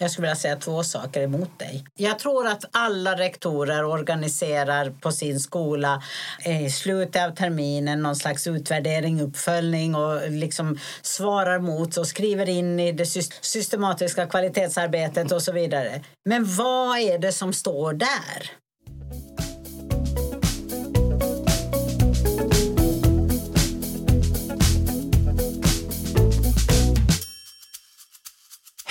[0.00, 1.84] Jag skulle vilja säga två saker emot dig.
[1.94, 6.02] Jag tror att alla rektorer organiserar på sin skola
[6.44, 12.80] i slutet av terminen någon slags utvärdering, uppföljning och liksom svarar mot och skriver in
[12.80, 13.06] i det
[13.40, 16.04] systematiska kvalitetsarbetet och så vidare.
[16.24, 18.61] Men vad är det som står där?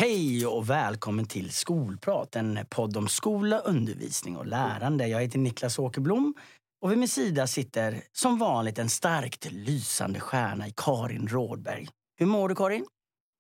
[0.01, 5.07] Hej och välkommen till Skolprat, en podd om skola, undervisning och lärande.
[5.07, 6.33] Jag heter Niklas Åkerblom
[6.81, 11.87] och vid min sida sitter som vanligt en starkt lysande stjärna i Karin Rådberg.
[12.19, 12.85] Hur mår du Karin?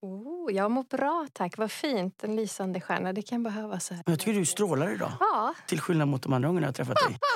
[0.01, 2.23] Oh, jag mår bra tack, vad fint.
[2.23, 3.89] En lysande stjärna, det kan behövas.
[3.89, 4.03] Här.
[4.05, 5.11] Jag tycker du strålar idag.
[5.19, 5.53] Ja.
[5.67, 7.17] Till skillnad mot de andra gångerna jag träffat dig.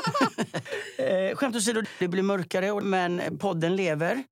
[0.97, 4.23] Eh, skämt åsido, det blir mörkare men podden lever.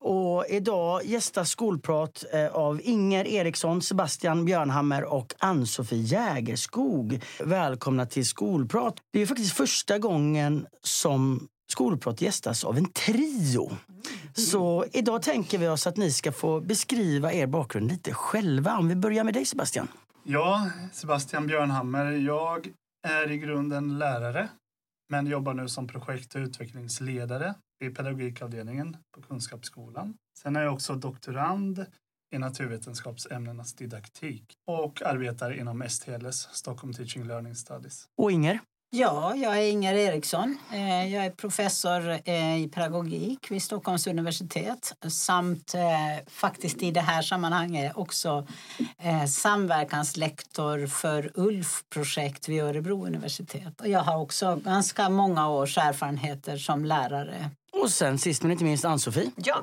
[0.00, 7.22] Och idag gästas Skolprat eh, av Inger Eriksson, Sebastian Björnhammer och Ann-Sofie Jägerskog.
[7.40, 8.94] Välkomna till Skolprat.
[9.12, 13.70] Det är faktiskt första gången som Skolprat gästas av en trio.
[14.32, 18.78] Så idag tänker vi oss att ni ska få beskriva er bakgrund lite själva.
[18.78, 19.88] Om vi börjar med dig Sebastian.
[20.24, 22.12] Ja, Sebastian Björnhammer.
[22.12, 22.68] Jag
[23.08, 24.48] är i grunden lärare
[25.10, 30.14] men jobbar nu som projekt och utvecklingsledare i pedagogikavdelningen på Kunskapsskolan.
[30.38, 31.86] Sen är jag också doktorand
[32.34, 38.08] i naturvetenskapsämnenas didaktik och arbetar inom STLS, Stockholm Teaching Learning Studies.
[38.16, 38.60] Och Inger?
[38.90, 40.58] Ja, jag är Inger Eriksson.
[40.72, 47.00] Eh, jag är professor eh, i pedagogik vid Stockholms universitet samt eh, faktiskt i det
[47.00, 48.46] här sammanhanget också
[49.28, 53.80] samverkanslektor för ULF-projekt vid Örebro universitet.
[53.80, 57.50] Och jag har också ganska många års erfarenheter som lärare.
[57.88, 59.30] Och sen sist men inte minst Ann-Sofie.
[59.36, 59.62] Ja,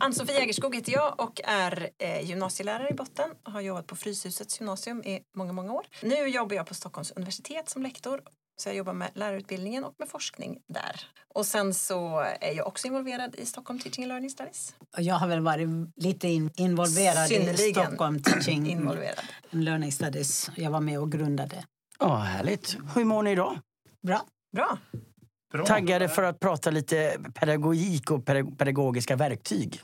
[0.00, 1.90] Ann-Sofie Jägerskog heter jag och är
[2.22, 3.30] gymnasielärare i botten.
[3.42, 5.86] Har jobbat på Fryshusets gymnasium i många, många år.
[6.02, 8.20] Nu jobbar jag på Stockholms universitet som lektor
[8.56, 11.00] så jag jobbar med lärarutbildningen och med forskning där.
[11.34, 14.74] Och sen så är jag också involverad i Stockholm Teaching and Learning Studies.
[14.98, 19.24] Jag har väl varit lite involverad Synnerligen i Stockholm Teaching involverad.
[19.52, 20.50] and Learning Studies.
[20.56, 21.64] Jag var med och grundade.
[21.98, 22.76] Ja, härligt.
[22.94, 23.58] Hur mår ni idag?
[24.02, 24.22] Bra.
[24.56, 24.78] Bra.
[25.54, 25.64] Bra.
[25.64, 28.26] Taggade för att prata lite pedagogik och
[28.58, 29.80] pedagogiska verktyg.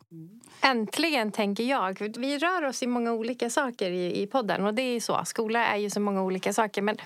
[0.60, 2.16] Äntligen, tänker jag.
[2.18, 4.64] Vi rör oss i många olika saker i, i podden.
[4.64, 5.20] Och det är så.
[5.24, 6.82] Skola är ju så många olika saker.
[6.82, 6.96] Men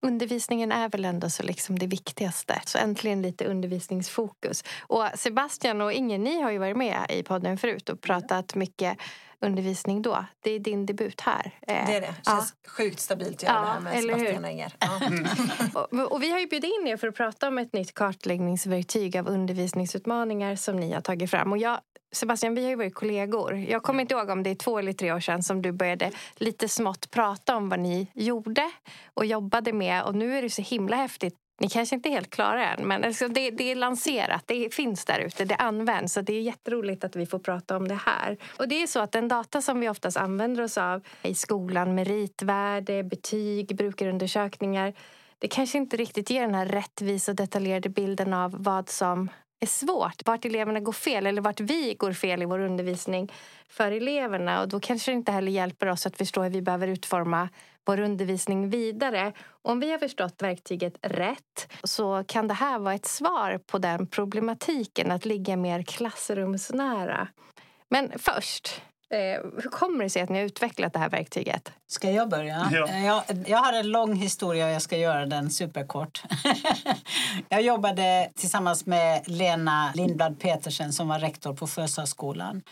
[0.00, 2.60] undervisningen är väl ändå så liksom det viktigaste.
[2.64, 4.64] Så äntligen lite undervisningsfokus.
[4.80, 8.98] Och Sebastian och Inger, ni har ju varit med i podden förut och pratat mycket
[9.40, 10.24] undervisning då.
[10.40, 11.58] Det är din debut här.
[11.66, 12.00] Det är det.
[12.00, 12.70] Det känns ja.
[12.70, 14.74] sjukt stabilt att göra ja, det här med Sebastian och Inger.
[14.78, 15.00] Ja.
[15.06, 15.26] Mm.
[16.00, 19.16] och, och vi har ju bjudit in er för att prata om ett nytt kartläggningsverktyg
[19.16, 21.52] av undervisningsutmaningar som ni har tagit fram.
[21.52, 21.80] Och jag
[22.12, 23.54] Sebastian, vi har ju varit kollegor.
[23.54, 26.10] Jag kommer inte ihåg om det är två eller tre år sedan som du började
[26.36, 28.70] lite smått prata om vad ni gjorde
[29.14, 30.04] och jobbade med.
[30.04, 31.34] Och nu är det så himla häftigt.
[31.60, 34.42] Ni kanske inte är helt klara än, men alltså det, det, är lanserat.
[34.46, 36.12] Det finns där ute, det används.
[36.12, 38.36] Så det är jätteroligt att vi får prata om det här.
[38.56, 41.94] Och det är så att den data som vi oftast använder oss av i skolan,
[41.94, 44.94] meritvärde, betyg, brukarundersökningar,
[45.38, 49.28] det kanske inte riktigt ger den här rättvisa och detaljerade bilden av vad som
[49.60, 50.26] är svårt.
[50.26, 53.32] Vart eleverna går fel eller vart vi går fel i vår undervisning
[53.68, 54.60] för eleverna.
[54.60, 57.48] Och då kanske det inte heller hjälper oss att förstå hur vi behöver utforma
[57.84, 59.32] vår undervisning vidare.
[59.62, 64.06] Om vi har förstått verktyget rätt så kan det här vara ett svar på den
[64.06, 67.28] problematiken att ligga mer klassrumsnära.
[67.88, 68.82] Men först,
[69.62, 71.72] hur kommer det sig att ni har utvecklat det här verktyget?
[71.86, 72.68] Ska jag börja?
[72.72, 72.88] Ja.
[72.88, 76.22] Eh, jag, jag har en lång historia och jag ska göra den superkort.
[77.48, 82.62] jag jobbade tillsammans med Lena Lindblad Petersen som var rektor på Sjösaskolan.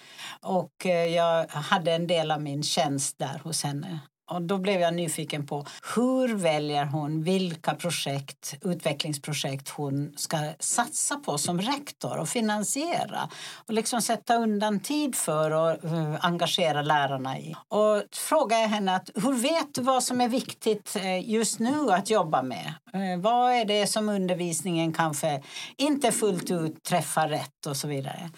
[0.43, 3.99] Och eh, jag hade en del av min tjänst där hos henne.
[4.29, 11.17] Och då blev jag nyfiken på hur väljer hon vilka projekt, utvecklingsprojekt hon ska satsa
[11.17, 13.29] på som rektor och finansiera
[13.67, 17.57] och liksom sätta undan tid för och eh, engagera lärarna i.
[17.69, 22.11] Och frågade henne att hur vet du vad som är viktigt eh, just nu att
[22.11, 22.75] jobba med?
[22.93, 25.43] Eh, vad är det som undervisningen kanske
[25.77, 28.31] inte fullt ut träffar rätt och så vidare.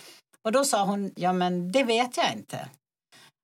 [0.44, 2.68] Och då sa hon, ja men det vet jag inte.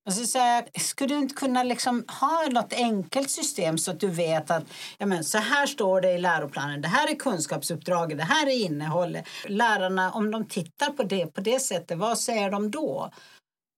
[0.07, 4.09] Alltså så här, skulle du inte kunna liksom ha något enkelt system så att du
[4.09, 4.65] vet att
[4.99, 8.65] ja men, så här står det i läroplanen, det här är kunskapsuppdraget, det här är
[8.65, 9.29] innehållet.
[9.47, 13.11] Lärarna, om de tittar på det på det sättet, vad säger de då?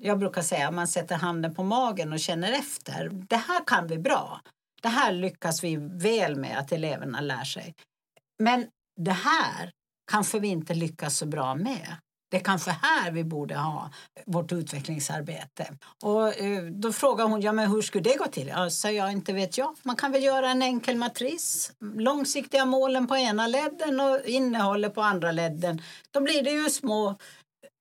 [0.02, 3.10] Jag brukar säga att man sätter handen på magen och känner efter.
[3.28, 4.40] Det här kan vi bra.
[4.82, 7.74] Det här lyckas vi väl med att eleverna lär sig.
[8.38, 8.66] Men
[9.00, 9.70] det här
[10.10, 11.96] kanske vi inte lyckas så bra med
[12.28, 13.90] det är kanske här vi borde ha
[14.26, 15.66] vårt utvecklingsarbete.
[16.02, 18.48] Och eh, då frågar hon, ja men hur skulle det gå till?
[18.48, 19.76] Ja, så jag, inte vet jag.
[19.82, 21.72] Man kan väl göra en enkel matris.
[21.80, 25.82] Långsiktiga målen på ena ledden och innehållet på andra ledden.
[26.10, 27.16] Då blir det ju små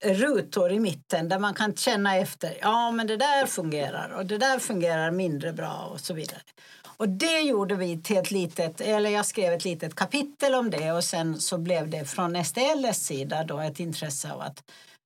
[0.06, 2.58] rutor i mitten där man kan känna efter.
[2.62, 6.42] Ja, men det där fungerar och det där fungerar mindre bra och så vidare.
[7.00, 10.92] Och det gjorde vi till ett litet, eller jag skrev ett litet kapitel om det
[10.92, 14.64] och sen så blev det från STLs sida då ett intresse av att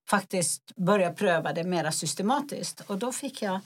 [0.09, 2.81] faktiskt börja pröva det mera systematiskt.
[2.87, 3.59] Och då fick jag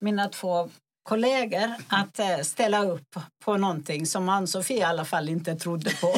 [0.00, 0.68] mina två
[1.02, 6.06] kollegor att eh, ställa upp på någonting som Ann-Sofie i alla fall inte trodde på.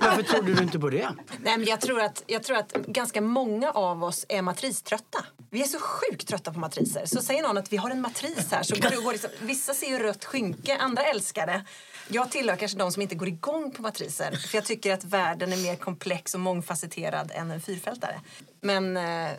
[0.00, 1.08] Varför trodde du inte på det?
[1.38, 5.24] Nej, men jag, tror att, jag tror att ganska många av oss är matriströtta.
[5.52, 7.06] Vi är så sjukt trötta på matriser.
[7.06, 9.88] Så säger någon att vi har en matris här så går går liksom, vissa ser
[9.88, 11.64] ju rött skynke, andra älskar det.
[12.08, 15.52] Jag tillhör kanske de som inte går igång på matriser för jag tycker att världen
[15.52, 18.20] är mer komplex och mångfacetterad än en fyrfältare.
[18.60, 19.30] Men eh,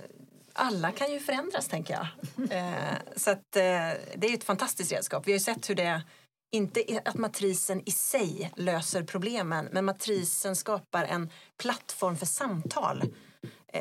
[0.54, 2.08] alla kan ju förändras, tänker jag.
[2.52, 3.62] Eh, så att, eh,
[4.16, 5.28] det är ett fantastiskt redskap.
[5.28, 6.02] Vi har ju sett hur det
[6.52, 13.04] inte att matrisen i sig löser problemen men matrisen skapar en plattform för samtal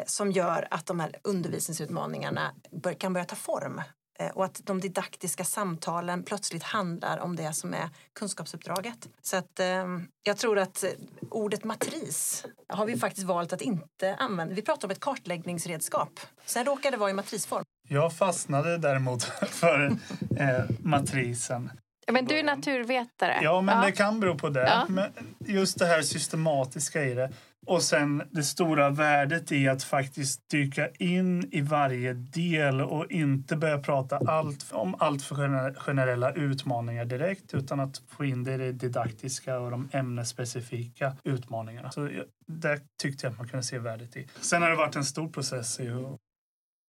[0.06, 3.82] som gör att de här undervisningsutmaningarna bör, kan börja ta form
[4.18, 9.08] eh, och att de didaktiska samtalen plötsligt handlar om det som är kunskapsuppdraget.
[9.22, 9.86] Så att, eh,
[10.22, 10.84] jag tror att
[11.30, 14.54] ordet matris har vi faktiskt valt att inte använda.
[14.54, 16.20] Vi pratar om ett kartläggningsredskap.
[16.44, 17.64] Sen råkar det vara i matrisform.
[17.88, 19.96] Jag fastnade däremot för
[20.36, 21.70] eh, matrisen.
[22.12, 23.38] Men du är naturvetare.
[23.42, 23.84] Ja, men ja.
[23.84, 24.66] det kan bero på det.
[24.66, 24.86] Ja.
[24.88, 27.30] Men just det här systematiska i det.
[27.66, 33.56] Och sen det stora värdet i att faktiskt dyka in i varje del och inte
[33.56, 38.56] börja prata allt, om allt för generella utmaningar direkt utan att få in det i
[38.56, 41.90] det didaktiska och de ämnesspecifika utmaningarna.
[41.90, 42.10] Så
[42.46, 44.26] det tyckte jag att man kunde se värdet i.
[44.40, 46.18] Sen har det varit en stor process i hur,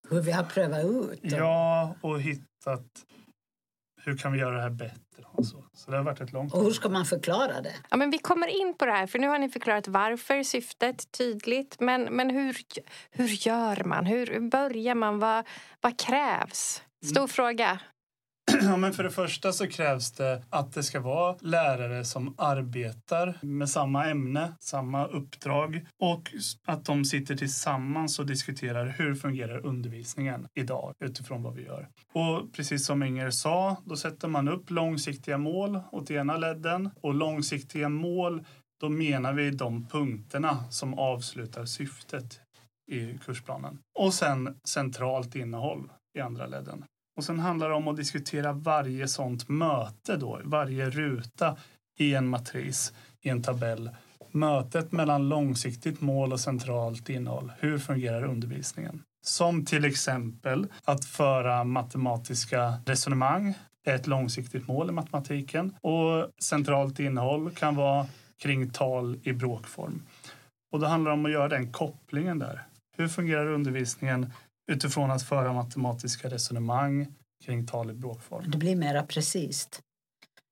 [0.09, 1.19] hur vi har prövat ut.
[1.21, 2.85] Ja, och hittat
[4.03, 5.01] hur kan vi göra det här bättre?
[5.31, 5.63] Och så.
[5.73, 7.73] så det har varit ett långt Och hur ska man förklara det?
[7.89, 11.11] Ja, men vi kommer in på det här, för nu har ni förklarat varför, syftet
[11.11, 11.79] tydligt.
[11.79, 12.57] Men, men hur,
[13.11, 14.05] hur gör man?
[14.05, 15.19] Hur börjar man?
[15.19, 15.47] Vad,
[15.81, 16.83] vad krävs?
[17.03, 17.27] Stor mm.
[17.27, 17.79] fråga.
[18.63, 23.37] Ja, men för det första så krävs det att det ska vara lärare som arbetar
[23.41, 26.31] med samma ämne, samma uppdrag och
[26.67, 31.87] att de sitter tillsammans och diskuterar hur fungerar undervisningen idag utifrån vad vi gör.
[32.13, 37.13] Och precis som Inger sa, då sätter man upp långsiktiga mål åt ena ledden och
[37.13, 38.45] långsiktiga mål,
[38.81, 42.39] då menar vi de punkterna som avslutar syftet
[42.91, 43.79] i kursplanen.
[43.99, 46.85] Och sen centralt innehåll i andra ledden.
[47.21, 51.57] Och sen handlar det om att diskutera varje sånt möte då, varje ruta
[51.97, 53.89] i en matris, i en tabell.
[54.31, 57.51] Mötet mellan långsiktigt mål och centralt innehåll.
[57.59, 59.03] Hur fungerar undervisningen?
[59.25, 63.53] Som till exempel att föra matematiska resonemang
[63.85, 65.75] är ett långsiktigt mål i matematiken.
[65.81, 68.05] Och centralt innehåll kan vara
[68.43, 70.01] kring tal i bråkform.
[70.71, 72.63] Och då handlar det om att göra den kopplingen där.
[72.97, 74.33] Hur fungerar undervisningen
[74.71, 77.07] utifrån att föra matematiska resonemang
[77.45, 78.51] kring tal i bråkform.
[78.51, 79.69] Det blir mera precis.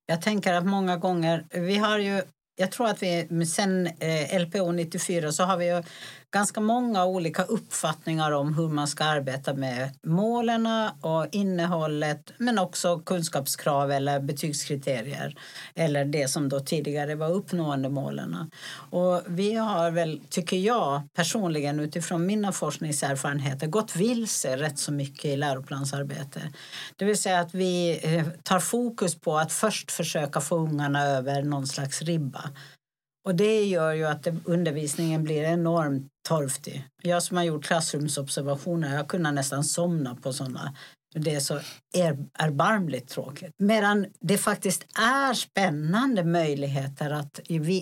[0.05, 2.21] Jag tänker att många gånger, vi har ju
[2.59, 5.83] jag tror att vi sen eh, LPO 94 så har vi ju
[6.31, 10.67] ganska många olika uppfattningar om hur man ska arbeta med målen
[11.01, 15.35] och innehållet men också kunskapskrav eller betygskriterier
[15.75, 18.51] eller det som då tidigare var uppnåendemålen.
[18.89, 25.25] Och vi har väl, tycker jag personligen utifrån mina forskningserfarenheter gått vilse rätt så mycket
[25.25, 26.41] i läroplansarbete.
[26.95, 31.43] Det vill säga att vi eh, tar fokus på att först försöka få ungarna över
[31.43, 32.49] någon slags ribba
[33.29, 36.87] och det gör ju att undervisningen blir enormt torftig.
[37.01, 40.73] Jag som har gjort klassrumsobservationer, jag kunde nästan somna på sådana.
[41.15, 41.59] Det är så
[42.39, 43.53] erbarmligt tråkigt.
[43.57, 47.39] Medan det faktiskt är spännande möjligheter att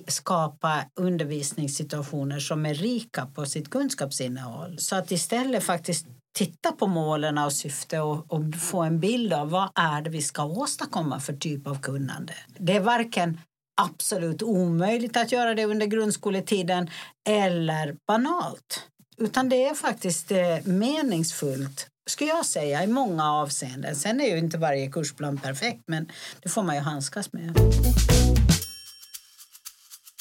[0.07, 4.75] skapa undervisningssituationer som är rika på sitt kunskapsinnehåll.
[4.79, 9.49] Så att istället faktiskt titta på målen och syfte och, och, få en bild av
[9.49, 12.33] vad är det vi ska åstadkomma för typ av kunnande.
[12.57, 13.39] Det är varken
[13.81, 16.89] absolut omöjligt att göra det under grundskoletiden
[17.29, 18.83] eller banalt.
[19.17, 23.95] Utan det är faktiskt eh, meningsfullt skulle jag säga i många avseenden.
[23.95, 27.57] Sen är ju inte varje kursplan perfekt men det får man ju handskas med.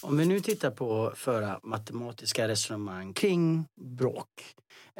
[0.02, 4.28] Om vi nu tittar på föra matematiska resonemang kring bråk,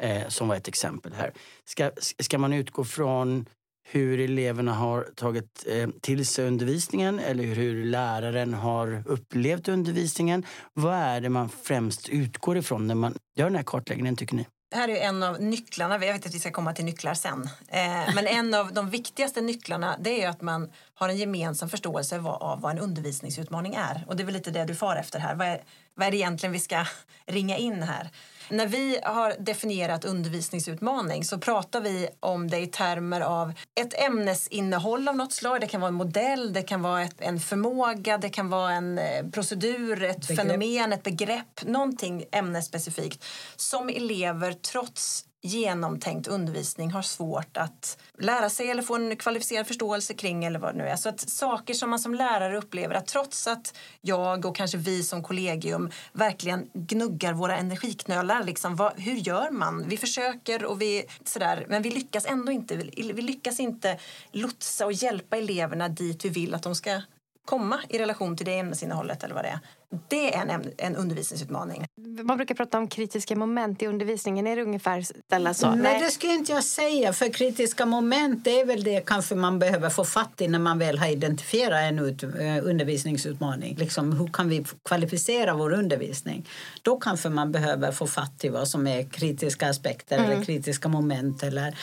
[0.01, 1.33] eh, som var ett exempel här.
[1.65, 3.45] Ska, ska man utgå från
[3.89, 10.45] hur eleverna har tagit eh, till sig undervisningen eller hur läraren har upplevt undervisningen.
[10.73, 14.45] Vad är det man främst utgår ifrån när man gör den här kartläggningen tycker ni?
[14.69, 16.05] Det här är en av nycklarna.
[16.05, 17.49] Jag vet att vi ska komma till nycklar sen.
[17.67, 22.19] Eh, men en av de viktigaste nycklarna det är att man har en gemensam förståelse
[22.19, 24.05] av vad en undervisningsutmaning är.
[24.07, 25.35] Och det är väl lite det du far efter här.
[25.35, 25.61] Vad är,
[25.95, 26.85] vad är det egentligen vi ska
[27.25, 28.09] ringa in här?
[28.49, 35.07] När vi har definierat undervisningsutmaning så pratar vi om det i termer av ett ämnesinnehåll
[35.07, 35.61] av något slag.
[35.61, 38.97] Det kan vara en modell, det kan vara ett, en förmåga, det kan vara en
[38.97, 40.47] eh, procedur, ett begrepp.
[40.47, 43.25] fenomen, ett begrepp, någonting ämnesspecifikt
[43.55, 50.13] som elever trots genomtänkt undervisning har svårt att lära sig eller få en kvalificerad förståelse
[50.13, 50.95] kring eller vad det nu är.
[50.95, 55.03] Så att saker som man som lärare upplever att trots att jag och kanske vi
[55.03, 59.83] som kollegium verkligen gnuggar våra energiknölar, liksom, vad, hur gör man?
[59.87, 62.75] Vi försöker och vi sådär, men vi lyckas ändå inte.
[62.95, 63.99] Vi lyckas inte
[64.31, 67.01] lotsa och hjälpa eleverna dit vi vill att de ska
[67.45, 69.59] komma i relation till det ämnesinnehållet eller vad det är.
[70.07, 71.85] Det är en, en undervisningsutmaning.
[72.23, 74.47] Man brukar prata om kritiska moment i undervisningen.
[74.47, 75.69] Är det ungefär ställa så?
[75.69, 77.13] Nej, Nej, det skulle inte jag säga.
[77.13, 80.79] För kritiska moment det är väl det kanske man behöver få fatt i när man
[80.79, 82.29] väl har identifierat en ut, uh,
[82.63, 83.75] undervisningsutmaning.
[83.75, 86.49] Liksom, hur kan vi kvalificera vår undervisning?
[86.81, 90.31] Då kanske man behöver få fatt i vad som är kritiska aspekter mm.
[90.31, 91.77] eller kritiska moment eller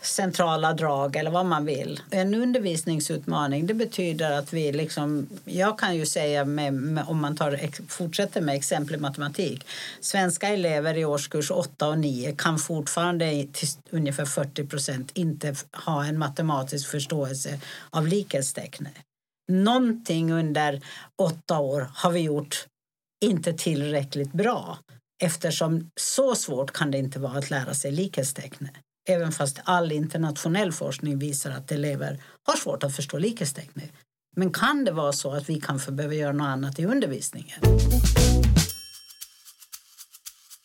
[0.00, 2.00] centrala drag eller vad man vill.
[2.10, 7.36] En undervisningsutmaning det betyder att vi liksom, jag kan ju säga med, med, om man
[7.36, 9.66] tar, fortsätter med exempel i matematik.
[10.00, 16.04] Svenska elever i årskurs 8 och 9 kan fortfarande till ungefär 40 procent inte ha
[16.04, 18.94] en matematisk förståelse av likhetstecknet.
[19.48, 20.80] Någonting under
[21.16, 22.66] åtta år har vi gjort
[23.24, 24.78] inte tillräckligt bra
[25.22, 28.72] eftersom så svårt kan det inte vara att lära sig likhetstecknet
[29.08, 33.82] även fast all internationell forskning visar att elever har svårt att förstå likhetstecken.
[34.36, 37.60] Men kan det vara så att vi kanske behöver göra något annat i undervisningen?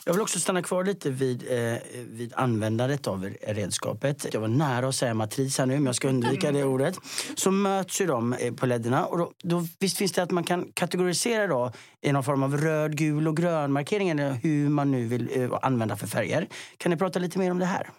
[0.05, 1.77] Jag vill också stanna kvar lite vid, eh,
[2.09, 4.33] vid användandet av redskapet.
[4.33, 6.95] Jag var nära att säga matris här nu, men jag ska undvika det ordet.
[7.35, 9.05] Så möts ju de eh, på ledderna.
[9.05, 11.71] Och då, då, visst finns det att man kan kategorisera då
[12.01, 15.59] i någon form av röd, gul och grön markering eller hur man nu vill eh,
[15.61, 16.47] använda för färger.
[16.77, 17.89] Kan ni prata lite mer om det här?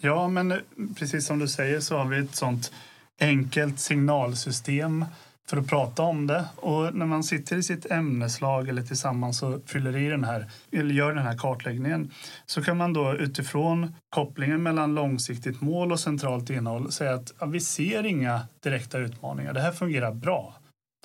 [0.00, 0.60] Ja, men
[0.96, 2.72] precis som du säger så har vi ett sånt
[3.20, 5.04] enkelt signalsystem
[5.48, 6.44] för att prata om det.
[6.56, 10.94] Och när man sitter i sitt ämneslag eller tillsammans och fyller i den här, eller
[10.94, 12.10] gör den här kartläggningen
[12.46, 17.46] så kan man då utifrån kopplingen mellan långsiktigt mål och centralt innehåll säga att ja,
[17.46, 19.52] vi ser inga direkta utmaningar.
[19.52, 20.54] Det här fungerar bra.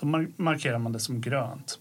[0.02, 1.80] Då markerar man det som grönt.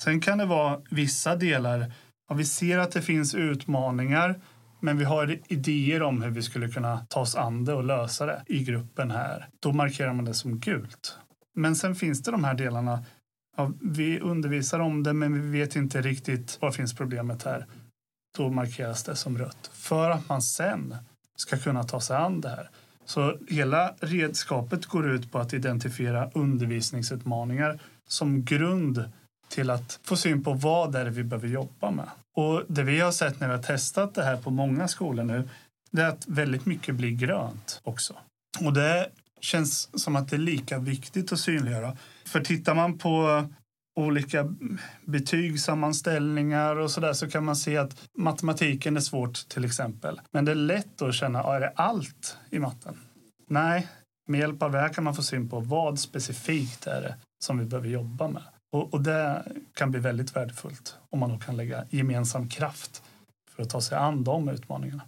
[0.00, 1.92] Sen kan det vara vissa delar,
[2.28, 4.40] ja, vi ser att det finns utmaningar
[4.84, 8.26] men vi har idéer om hur vi skulle kunna ta oss an det och lösa
[8.26, 9.48] det i gruppen här.
[9.60, 11.18] Då markerar man det som gult.
[11.54, 13.04] Men sen finns det de här delarna.
[13.56, 17.66] Ja, vi undervisar om det, men vi vet inte riktigt var finns problemet här.
[18.36, 20.96] Då markeras det som rött för att man sen
[21.36, 22.70] ska kunna ta sig an det här.
[23.04, 29.04] Så hela redskapet går ut på att identifiera undervisningsutmaningar som grund
[29.48, 32.08] till att få syn på vad det är vi behöver jobba med.
[32.36, 35.48] Och det vi har sett när vi har testat det här på många skolor nu,
[35.90, 38.14] det är att väldigt mycket blir grönt också.
[38.60, 39.08] Och det
[39.40, 41.96] känns som att det är lika viktigt att synliggöra.
[42.24, 43.44] För tittar man på
[43.96, 44.54] olika
[45.04, 50.20] betygssammanställningar och så där så kan man se att matematiken är svårt till exempel.
[50.30, 53.00] Men det är lätt att känna, är det allt i matten?
[53.48, 53.88] Nej,
[54.28, 57.58] med hjälp av det här kan man få syn på vad specifikt är det som
[57.58, 58.42] vi behöver jobba med.
[58.74, 63.02] Och, och, det kan bli väldigt värdefullt om man då kan lägga gemensam kraft
[63.50, 65.02] för att ta sig an de utmaningarna.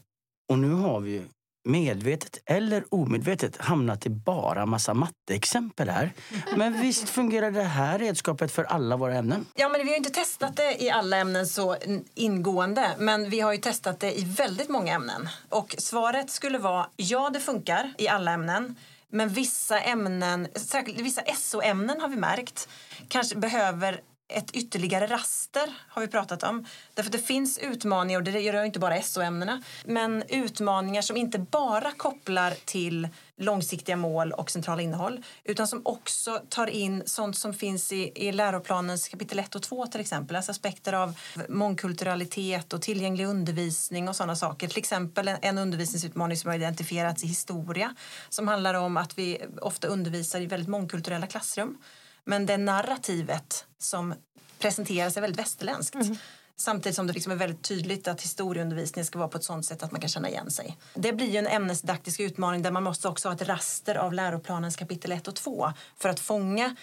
[0.49, 1.23] Och nu har vi
[1.69, 6.13] medvetet eller omedvetet hamnat i bara massa matteexempel här.
[6.57, 9.47] Men visst fungerar det här redskapet för alla våra ämnen?
[9.55, 11.77] Ja, men vi har inte testat det i alla ämnen så
[12.15, 15.29] ingående, men vi har ju testat det i väldigt många ämnen.
[15.49, 18.77] Och svaret skulle vara ja, det funkar i alla ämnen.
[19.13, 22.69] Men vissa ämnen, särskilt vissa SO-ämnen har vi märkt,
[23.09, 26.67] kanske behöver ett ytterligare raster har vi pratat om.
[26.95, 31.93] Därför det finns utmaningar, och det gör inte bara SO-ämnena, men utmaningar som inte bara
[31.93, 37.93] kopplar till långsiktiga mål och centrala innehåll utan som också tar in sånt som finns
[37.93, 40.37] i, i läroplanens kapitel 1 och 2 till exempel.
[40.37, 41.19] Alltså aspekter av
[41.49, 44.69] mångkulturalitet och tillgänglig undervisning och sådana saker.
[44.69, 47.95] Till exempel en, en undervisningsutmaning som har identifierats i historia
[48.29, 51.79] som handlar om att vi ofta undervisar i väldigt mångkulturella klassrum.
[52.27, 54.15] Men det narrativet som
[54.59, 55.95] presenteras är väldigt västerländskt.
[55.95, 56.17] Mm.
[56.59, 59.83] Samtidigt som det liksom är väldigt tydligt att historieundervisningen ska vara på ett sånt sätt
[59.83, 60.79] att man kan känna igen sig.
[60.95, 64.77] Det blir ju en ämnesdidaktisk utmaning där man måste också ha ett raster av läroplanens
[64.77, 66.77] kapitel 1 och 2 för att fånga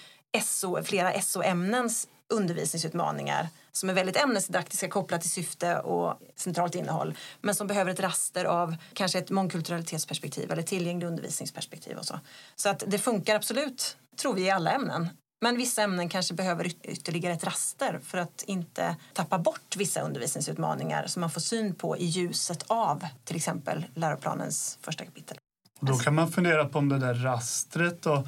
[0.43, 7.55] SO, flera SO-ämnens undervisningsutmaningar som är väldigt ämnesdidaktiska kopplat till syfte och centralt innehåll men
[7.55, 12.19] som behöver ett raster av kanske ett mångkulturalitetsperspektiv eller tillgänglig undervisningsperspektiv och så.
[12.55, 15.09] Så att det funkar absolut, tror vi, i alla ämnen.
[15.43, 21.07] Men vissa ämnen kanske behöver ytterligare ett raster för att inte tappa bort vissa undervisningsutmaningar
[21.07, 25.37] som man får syn på i ljuset av till exempel läroplanens första kapitel.
[25.79, 28.27] Då kan man fundera på om det där rastret då,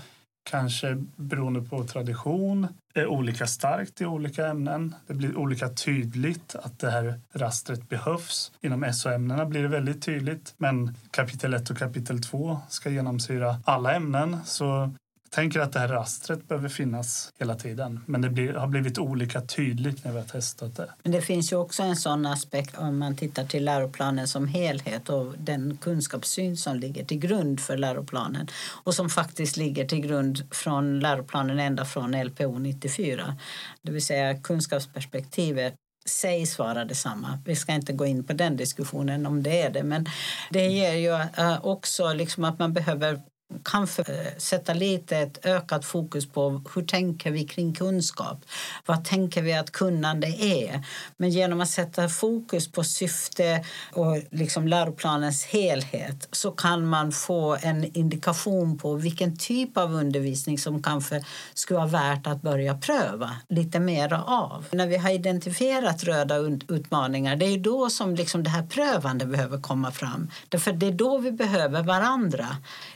[0.49, 4.95] kanske beroende på tradition är olika starkt i olika ämnen.
[5.07, 8.51] Det blir olika tydligt att det här rastret behövs.
[8.61, 13.93] Inom SO-ämnena blir det väldigt tydligt men kapitel 1 och kapitel 2 ska genomsyra alla
[13.93, 14.91] ämnen så
[15.35, 17.99] tänker att det här rastret behöver finnas hela tiden.
[18.05, 20.89] Men det blir, har blivit olika tydligt när vi har testat det.
[21.03, 25.09] Men det finns ju också en sån aspekt om man tittar till läroplanen som helhet
[25.09, 28.47] och den kunskapssyn som ligger till grund för läroplanen
[28.83, 33.37] och som faktiskt ligger till grund från läroplanen ända från LPO 94.
[33.81, 35.75] Det vill säga kunskapsperspektivet
[36.05, 37.39] sägs vara detsamma.
[37.45, 39.83] Vi ska inte gå in på den diskussionen om det är det.
[39.83, 40.05] Men
[40.49, 43.21] det ger ju eh, också liksom att man behöver
[43.63, 44.03] kanske
[44.37, 48.45] sätta lite ett ökat fokus på hur tänker vi kring kunskap?
[48.85, 50.85] Vad tänker vi att kunnande är?
[51.17, 57.57] Men genom att sätta fokus på syfte och liksom läroplanens helhet så kan man få
[57.61, 61.23] en indikation på vilken typ av undervisning som kanske
[61.53, 64.65] skulle vara värt att börja pröva lite mer av.
[64.71, 66.35] När vi har identifierat röda
[66.67, 70.29] utmaningar, det är då som liksom det här prövande behöver komma fram.
[70.49, 72.47] Därför det är då vi behöver varandra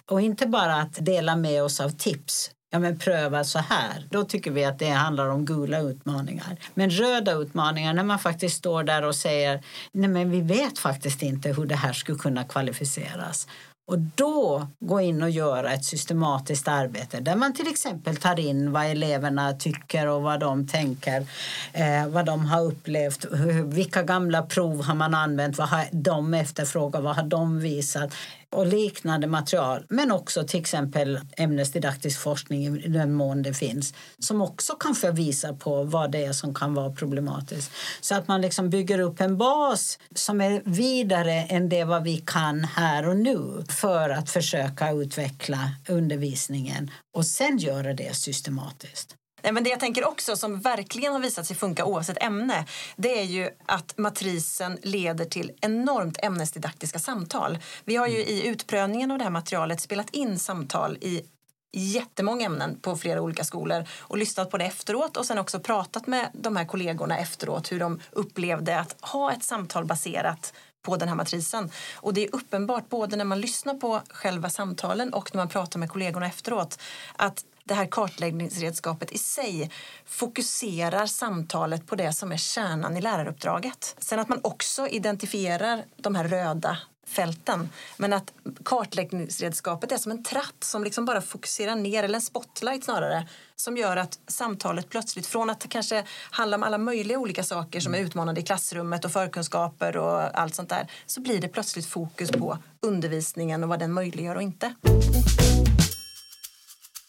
[0.06, 2.52] och inte inte bara att dela med oss av tips.
[2.72, 4.08] Ja, men pröva så här.
[4.10, 6.58] Då tycker vi att det handlar om gula utmaningar.
[6.74, 11.22] Men röda utmaningar, när man faktiskt står där och säger nej men vi vet faktiskt
[11.22, 13.48] inte hur det här skulle kunna kvalificeras.
[13.88, 18.72] Och då gå in och göra ett systematiskt arbete där man till exempel tar in
[18.72, 21.26] vad eleverna tycker och vad de tänker,
[21.74, 26.34] eh, vad de har upplevt, hur, vilka gamla prov har man använt, vad har de
[26.34, 28.14] efterfrågat, vad har de visat
[28.52, 29.86] och liknande material.
[29.90, 35.54] Men också till exempel ämnesdidaktisk forskning i den mån det finns som också kanske visar
[35.54, 37.72] på vad det är som kan vara problematiskt.
[38.02, 42.18] Så att man liksom bygger upp en bas som är vidare än det vad vi
[42.26, 49.19] kan här och nu för att försöka utveckla undervisningen och sen göra det systematiskt.
[49.42, 53.20] Nej, men det jag tänker också som verkligen har visat sig funka oavsett ämne det
[53.20, 57.58] är ju att matrisen leder till enormt ämnesdidaktiska samtal.
[57.84, 61.24] Vi har ju i utprövningen av det här materialet spelat in samtal i
[61.72, 66.08] jättemånga ämnen på flera olika skolor och lyssnat på det efteråt och sen också pratat
[66.08, 71.08] med de här kollegorna efteråt hur de upplevde att ha ett samtal baserat på den
[71.08, 71.72] här matrisen.
[71.96, 75.80] Och det är uppenbart både när man lyssnar på själva samtalen och när man pratar
[75.80, 76.80] med kollegorna efteråt
[77.16, 79.72] att det här kartläggningsredskapet i sig
[80.06, 83.96] fokuserar samtalet på det som är kärnan i läraruppdraget.
[84.00, 86.78] Sen att man också identifierar de här röda
[87.10, 87.70] fälten.
[87.98, 88.34] Men att
[88.66, 93.78] kartläggningsredskapet är som en tratt som liksom bara fokuserar ner, eller en spotlight snarare, som
[93.78, 98.00] gör att samtalet plötsligt, från att kanske handla om alla möjliga olika saker som är
[98.00, 102.58] utmanande i klassrummet och förkunskaper och allt sånt där, så blir det plötsligt fokus på
[102.82, 104.76] undervisningen och vad den möjliggör och inte.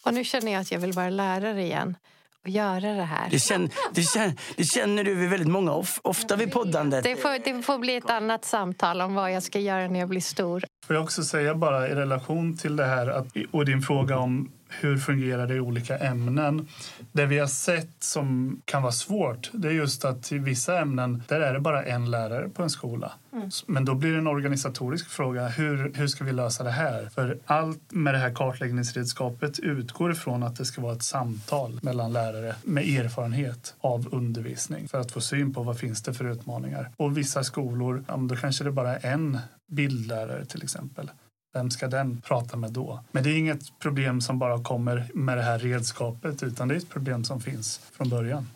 [0.05, 1.95] Och nu känner jag att jag vill vara lärare igen
[2.43, 3.29] och göra det här.
[3.29, 7.03] Det känner, det känner, det känner du vid väldigt många, of, ofta vid poddandet.
[7.03, 10.09] Det får, det får bli ett annat samtal om vad jag ska göra när jag
[10.09, 10.63] blir stor.
[10.87, 14.51] Får jag också säga bara i relation till det här att, och din fråga om
[14.79, 16.67] hur fungerar det i olika ämnen.
[17.11, 21.23] Det vi har sett som kan vara svårt det är just att i vissa ämnen
[21.27, 23.11] där är det bara en lärare på en skola.
[23.33, 23.49] Mm.
[23.65, 25.47] Men då blir det en organisatorisk fråga.
[25.47, 27.09] Hur, hur ska vi lösa det här?
[27.15, 32.13] För allt med det här kartläggningsredskapet utgår ifrån att det ska vara ett samtal mellan
[32.13, 36.91] lärare med erfarenhet av undervisning för att få syn på vad finns det för utmaningar.
[36.97, 41.11] Och vissa skolor, ja, då kanske det bara är en bildlärare till exempel.
[41.53, 43.03] Vem ska den prata med då?
[43.11, 46.77] Men det är inget problem som bara kommer med det här redskapet utan det är
[46.77, 48.47] ett problem som finns från början.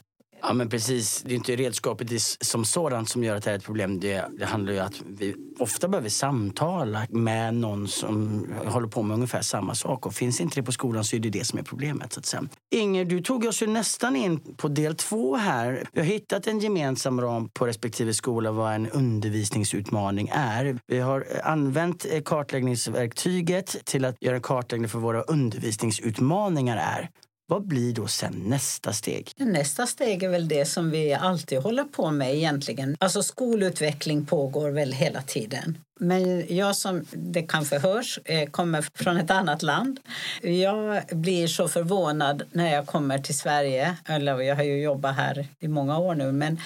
[0.48, 2.08] Ja men precis, det är inte redskapet
[2.42, 4.00] som sådant som gör att det är ett problem.
[4.00, 9.04] Det, det handlar ju om att vi ofta behöver samtala med någon som håller på
[9.04, 10.06] med ungefär samma sak.
[10.06, 12.14] Och finns inte det på skolan så är det det som är problemet.
[12.14, 12.44] Så att säga.
[12.72, 15.84] Inger, du tog oss ju nästan in på del två här.
[15.92, 20.80] Vi har hittat en gemensam ram på respektive skola vad en undervisningsutmaning är.
[20.88, 26.78] Vi har eh, använt eh, kartläggningsverktyget till att göra en kartläggning för vad våra undervisningsutmaningar
[26.78, 27.10] är.
[27.48, 29.32] Vad blir då sen nästa steg?
[29.38, 32.98] Nästa steg är väl det som vi alltid håller på med egentligen.
[33.00, 35.78] Alltså skolutveckling pågår väl hela tiden.
[36.00, 40.00] Men jag som det kanske hörs eh, kommer från ett annat land.
[40.42, 43.98] Jag blir så förvånad när jag kommer till Sverige.
[44.06, 46.32] Eller jag har ju jobbat här i många år nu.
[46.32, 46.60] Men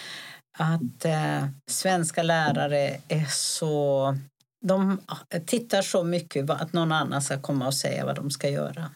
[0.58, 4.18] att eh, svenska lärare är så...
[4.62, 5.02] De
[5.46, 8.90] tittar så mycket att någon annan ska komma och säga vad de ska göra.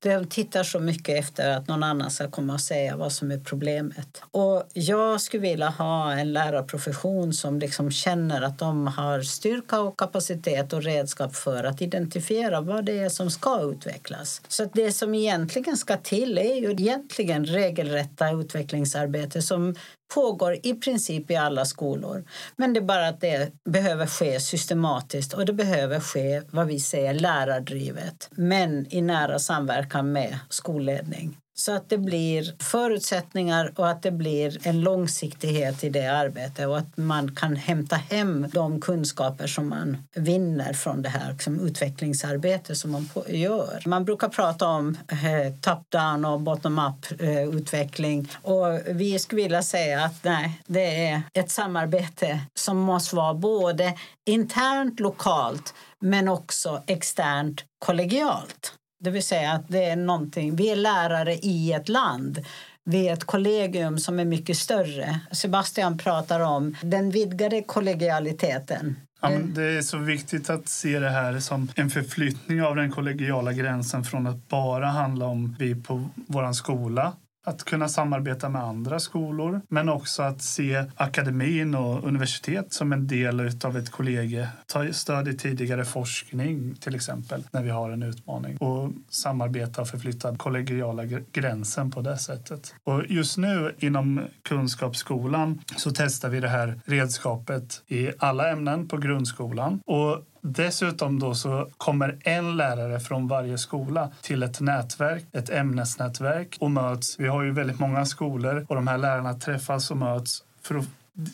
[0.00, 3.38] De tittar så mycket efter att någon annan ska komma och säga vad som är
[3.38, 4.22] problemet.
[4.30, 9.98] Och jag skulle vilja ha en lärarprofession som liksom känner att de har styrka och
[9.98, 14.42] kapacitet och redskap för att identifiera vad det är som ska utvecklas.
[14.48, 19.74] Så det som egentligen ska till är ju egentligen regelrätta utvecklingsarbete som
[20.14, 22.24] pågår i princip i alla skolor.
[22.56, 26.80] Men det är bara att det behöver ske systematiskt och det behöver ske vad vi
[26.80, 31.38] säger lärardrivet men i nära samverkan med skolledning.
[31.56, 36.78] Så att det blir förutsättningar och att det blir en långsiktighet i det arbetet och
[36.78, 42.74] att man kan hämta hem de kunskaper som man vinner från det här liksom, utvecklingsarbete
[42.74, 43.82] som man gör.
[43.86, 50.04] Man brukar prata om eh, top-down och bottom-up eh, utveckling och vi skulle vilja säga
[50.04, 53.94] att nej, det är ett samarbete som måste vara både
[54.26, 58.74] internt lokalt men också externt kollegialt.
[59.00, 62.44] Det vill säga att det är någonting, vi är lärare i ett land.
[62.84, 65.20] Vi är ett kollegium som är mycket större.
[65.32, 68.96] Sebastian pratar om den vidgade kollegialiteten.
[69.20, 73.52] Ja, det är så viktigt att se det här som en förflyttning av den kollegiala
[73.52, 77.12] gränsen från att bara handla om vi på vår skola
[77.44, 83.06] att kunna samarbeta med andra skolor men också att se akademin och universitet som en
[83.06, 84.48] del av ett kollegie.
[84.66, 89.88] Ta stöd i tidigare forskning till exempel när vi har en utmaning och samarbeta och
[89.88, 92.74] förflytta kollegiala gränsen på det sättet.
[92.84, 98.96] Och just nu inom Kunskapsskolan så testar vi det här redskapet i alla ämnen på
[98.96, 105.50] grundskolan och Dessutom då så kommer en lärare från varje skola till ett nätverk, ett
[105.50, 107.20] ämnesnätverk och möts.
[107.20, 110.84] Vi har ju väldigt många skolor och de här lärarna träffas och möts för att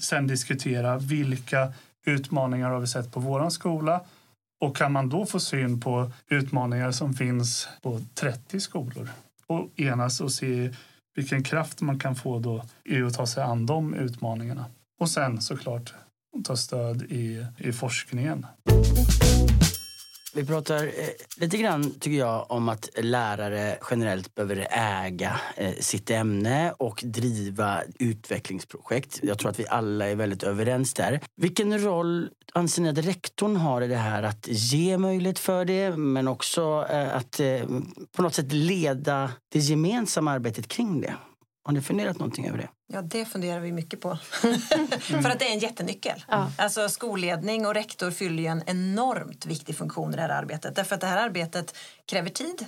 [0.01, 1.73] sen diskutera vilka
[2.07, 4.01] utmaningar har vi sett på våran skola
[4.61, 9.09] och kan man då få syn på utmaningar som finns på 30 skolor
[9.47, 10.75] och enas och se
[11.15, 14.65] vilken kraft man kan få då i att ta sig an de utmaningarna.
[15.01, 15.95] Och sen såklart
[16.45, 18.47] ta stöd i, i forskningen.
[20.35, 20.91] Vi pratar eh,
[21.37, 27.83] lite grann, tycker jag, om att lärare generellt behöver äga eh, sitt ämne och driva
[27.99, 29.21] utvecklingsprojekt.
[29.23, 31.21] Jag tror att vi alla är väldigt överens där.
[31.37, 35.97] Vilken roll anser ni att rektorn har i det här att ge möjlighet för det
[35.97, 37.63] men också eh, att eh,
[38.17, 41.15] på något sätt leda det gemensamma arbetet kring det?
[41.63, 42.69] Har ni funderat någonting över det?
[42.93, 44.17] Ja, det funderar vi mycket på.
[45.01, 46.25] För att det är en jättenyckel.
[46.29, 46.53] Ja.
[46.59, 50.77] Alltså, skolledning och rektor fyller ju en enormt viktig funktion i det här arbetet.
[50.77, 52.67] Därför att det här arbetet kräver tid.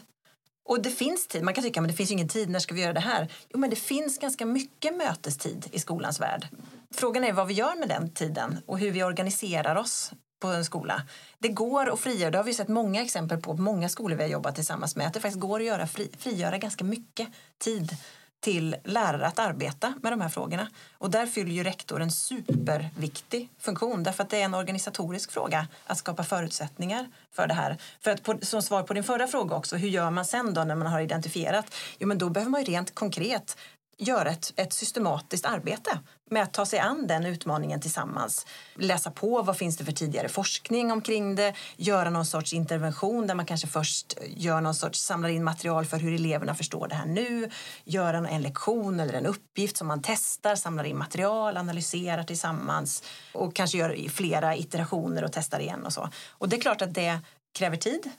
[0.69, 1.43] Och det finns tid.
[1.43, 2.51] Man kan tycka att det finns ingen tid.
[2.51, 3.33] När ska vi göra det här?
[3.49, 6.49] Jo, men det finns ganska mycket mötestid i skolans värld.
[6.95, 10.65] Frågan är vad vi gör med den tiden och hur vi organiserar oss på en
[10.65, 11.03] skola.
[11.39, 14.31] Det går att frigöra, det har vi sett många exempel på, många skolor vi har
[14.31, 17.29] jobbat tillsammans med, att det faktiskt går att göra, fri, frigöra ganska mycket
[17.59, 17.97] tid
[18.43, 20.69] till lärare att arbeta med de här frågorna.
[20.99, 25.67] Och där fyller ju rektor en superviktig funktion därför att det är en organisatorisk fråga
[25.87, 27.77] att skapa förutsättningar för det här.
[28.01, 30.65] För att på, som svar på din förra fråga också, hur gör man sen då
[30.65, 31.75] när man har identifierat?
[31.99, 33.57] Jo, men då behöver man ju rent konkret
[33.99, 35.99] göra ett, ett systematiskt arbete
[36.33, 38.47] med att ta sig an den utmaningen tillsammans.
[38.75, 43.35] Läsa på vad finns det för tidigare forskning omkring det, göra någon sorts intervention där
[43.35, 47.07] man kanske först gör någon sorts, samlar in material för hur eleverna förstår det här
[47.07, 47.51] nu,
[47.85, 53.55] göra en lektion eller en uppgift som man testar, samlar in material, analyserar tillsammans och
[53.55, 56.09] kanske gör flera iterationer och testar igen och så.
[56.31, 57.19] Och det är klart att det
[57.55, 58.11] kräver tid.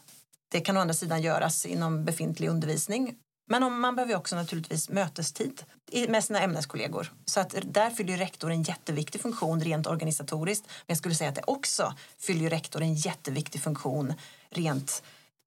[0.52, 4.90] Det kan å andra sidan göras inom befintlig undervisning men om, man behöver också naturligtvis
[4.90, 5.64] mötestid
[6.10, 7.12] med sina ämneskollegor.
[7.26, 10.66] Så att där fyller rektor en jätteviktig funktion rent organisatoriskt.
[10.68, 14.14] Men jag skulle säga att det också fyller rektor en jätteviktig funktion
[14.50, 15.04] rent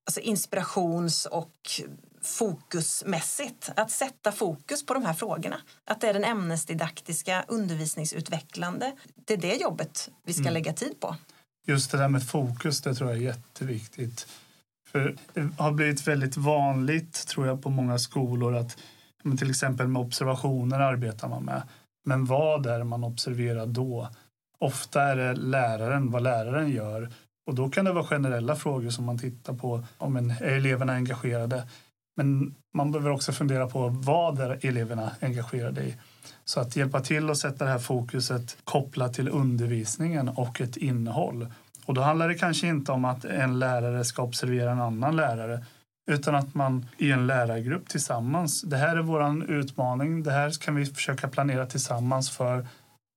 [0.06, 1.80] alltså inspirations och
[2.22, 3.70] fokusmässigt.
[3.76, 5.60] Att sätta fokus på de här frågorna.
[5.84, 8.92] Att det är den ämnesdidaktiska, undervisningsutvecklande.
[9.14, 10.54] Det är det jobbet vi ska mm.
[10.54, 11.16] lägga tid på.
[11.66, 14.26] Just det där med fokus, det tror jag är jätteviktigt.
[14.86, 18.78] För det har blivit väldigt vanligt, tror jag, på många skolor att
[19.38, 21.62] till exempel med observationer arbetar man med.
[22.04, 24.08] Men vad är det man observerar då?
[24.58, 27.10] Ofta är det läraren, vad läraren gör.
[27.46, 29.84] Och då kan det vara generella frågor som man tittar på.
[29.98, 31.68] Om en, är eleverna engagerade?
[32.16, 35.94] Men man behöver också fundera på vad är eleverna engagerade i.
[36.44, 41.46] Så att hjälpa till att sätta det här fokuset kopplat till undervisningen och ett innehåll.
[41.86, 45.64] Och då handlar det kanske inte om att en lärare ska observera en annan lärare
[46.10, 50.74] utan att man i en lärargrupp tillsammans, det här är vår utmaning, det här kan
[50.74, 52.66] vi försöka planera tillsammans för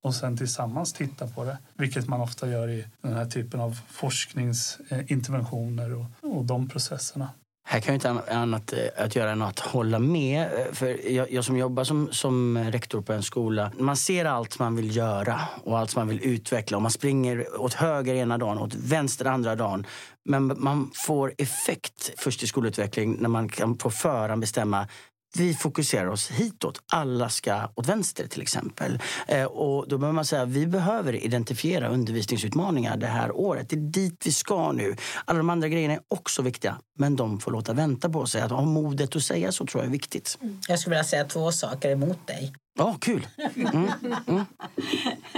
[0.02, 1.58] och sen tillsammans titta på det.
[1.74, 7.28] Vilket man ofta gör i den här typen av forskningsinterventioner och, och de processerna.
[7.72, 10.42] Här kan jag inte annat eh, att göra än att hålla med.
[10.42, 14.24] Eh, för jag, jag, som jobbar som, som eh, rektor på en skola, man ser
[14.24, 16.76] allt man vill göra och allt man vill utveckla.
[16.76, 19.86] Och man springer åt höger ena dagen åt vänster andra dagen.
[20.24, 24.88] Men man får effekt först i skolutveckling när man kan på förhand bestämma
[25.38, 26.82] vi fokuserar oss hitåt.
[26.92, 28.98] Alla ska åt vänster till exempel.
[29.28, 33.68] Eh, och då behöver man säga vi behöver identifiera undervisningsutmaningar det här året.
[33.68, 34.96] Det är dit vi ska nu.
[35.24, 38.42] Alla de andra grejerna är också viktiga, men de får låta vänta på sig.
[38.42, 40.38] Att ha modet att säga så tror jag är viktigt.
[40.68, 42.52] Jag skulle vilja säga två saker emot dig.
[42.78, 43.26] Ja, kul!
[43.56, 43.90] Mm,
[44.26, 44.44] mm,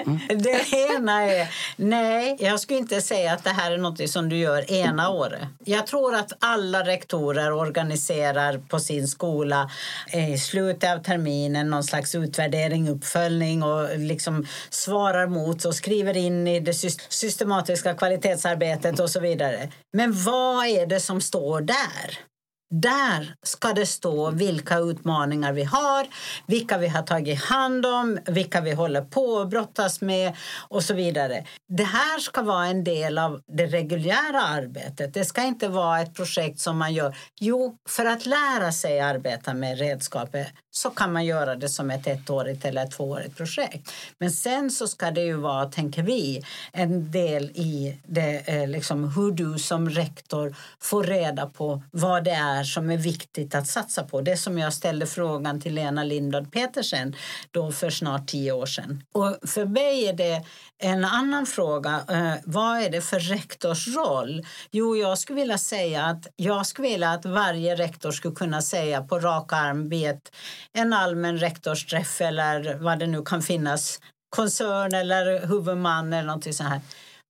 [0.07, 0.19] mm.
[0.43, 4.37] Det ena är, nej, jag skulle inte säga att det här är något som du
[4.37, 5.49] gör ena året.
[5.65, 9.71] Jag tror att alla rektorer organiserar på sin skola
[10.13, 16.17] eh, i slutet av terminen någon slags utvärdering, uppföljning och liksom svarar mot och skriver
[16.17, 16.75] in i det
[17.09, 19.69] systematiska kvalitetsarbetet och så vidare.
[19.93, 22.32] Men vad är det som står där?
[22.75, 26.07] Där ska det stå vilka utmaningar vi har,
[26.47, 30.37] vilka vi har tagit hand om, vilka vi håller på att brottas med
[30.69, 31.45] och så vidare.
[31.69, 35.15] Det här ska vara en del av det reguljära arbetet.
[35.15, 37.17] Det ska inte vara ett projekt som man gör.
[37.41, 42.07] Jo, för att lära sig arbeta med redskapet så kan man göra det som ett
[42.07, 43.93] ettårigt eller tvåårigt projekt.
[44.19, 49.13] Men sen så ska det ju vara, tänker vi, en del i det, eh, liksom,
[49.17, 54.05] hur du som rektor får reda på vad det är som är viktigt att satsa
[54.05, 54.21] på.
[54.21, 57.17] Det som jag ställde frågan till Lena Lindblad Petersen
[57.51, 59.03] då för snart tio år sedan.
[59.13, 60.43] Och för mig är det
[60.79, 62.01] en annan fråga.
[62.09, 64.47] Eh, vad är det för rektors roll?
[64.71, 69.03] Jo, jag skulle vilja säga att jag skulle vilja att varje rektor skulle kunna säga
[69.03, 70.33] på rak arm vid ett,
[70.73, 74.01] en allmän rektorsträff eller vad det nu kan finnas,
[74.37, 76.81] koncern eller huvudman eller någonting så här.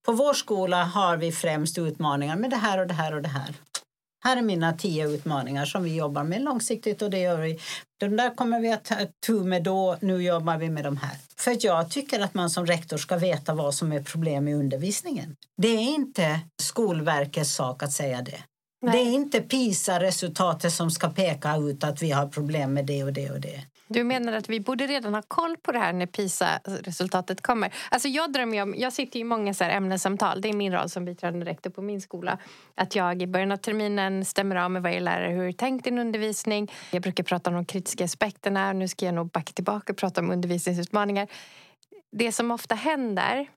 [0.04, 3.28] På vår skola har vi främst utmaningar med det här och det här och det
[3.28, 3.54] här.
[4.24, 7.60] Här är mina tio utmaningar som vi jobbar med långsiktigt och det gör vi.
[8.00, 11.16] De där kommer vi att ta tur med då, nu jobbar vi med de här.
[11.36, 15.36] För jag tycker att man som rektor ska veta vad som är problem i undervisningen.
[15.56, 18.42] Det är inte Skolverkets sak att säga det.
[18.82, 18.92] Nej.
[18.92, 23.12] Det är inte PISA-resultatet som ska peka ut att vi har problem med det och
[23.12, 23.60] det och det.
[23.92, 27.74] Du menar att vi borde redan ha koll på det här när PISA-resultatet kommer?
[27.90, 30.88] Alltså jag drömmer om, jag sitter i många så här ämnessamtal, det är min roll
[30.88, 32.38] som biträdande rektor på min skola.
[32.74, 35.98] Att jag i början av terminen stämmer av med varje lärare hur är tänkt din
[35.98, 36.70] undervisning.
[36.90, 40.20] Jag brukar prata om de kritiska aspekterna, nu ska jag nog backa tillbaka och prata
[40.20, 41.28] om undervisningsutmaningar.
[42.12, 43.48] Det som ofta händer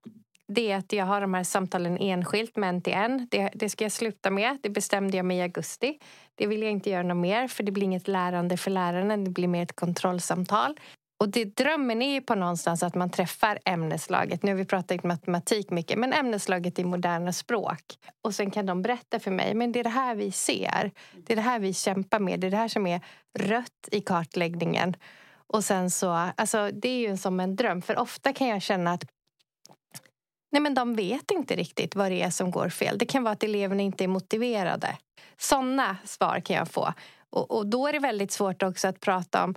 [0.48, 3.28] det är att jag har de här samtalen enskilt med en till en.
[3.32, 4.58] Det, det, ska jag sluta med.
[4.64, 6.00] Det bestämde jag mig i augusti.
[6.36, 9.24] Det vill jag inte göra något mer för det blir inget lärande för läraren.
[9.24, 10.80] Det blir mer ett kontrollsamtal.
[11.20, 14.44] Och det, drömmen är ju på någonstans att man träffar ämneslaget.
[14.44, 17.84] Nu har vi pratat matematik mycket, men ämneslaget i moderna språk.
[18.22, 20.92] Och sen kan de berätta för mig, men det är det här vi ser.
[21.26, 22.40] Det är det här vi kämpar med.
[22.40, 23.02] Det är det här som är
[23.40, 24.96] rött i kartläggningen.
[25.48, 27.82] Och sen så, alltså det är ju som en dröm.
[27.82, 29.04] För ofta kan jag känna att
[30.56, 32.98] Nej, men de vet inte riktigt vad det är som går fel.
[32.98, 34.98] Det kan vara att eleverna inte är motiverade.
[35.38, 36.94] Sådana svar kan jag få.
[37.30, 39.56] Och, och då är det väldigt svårt också att prata om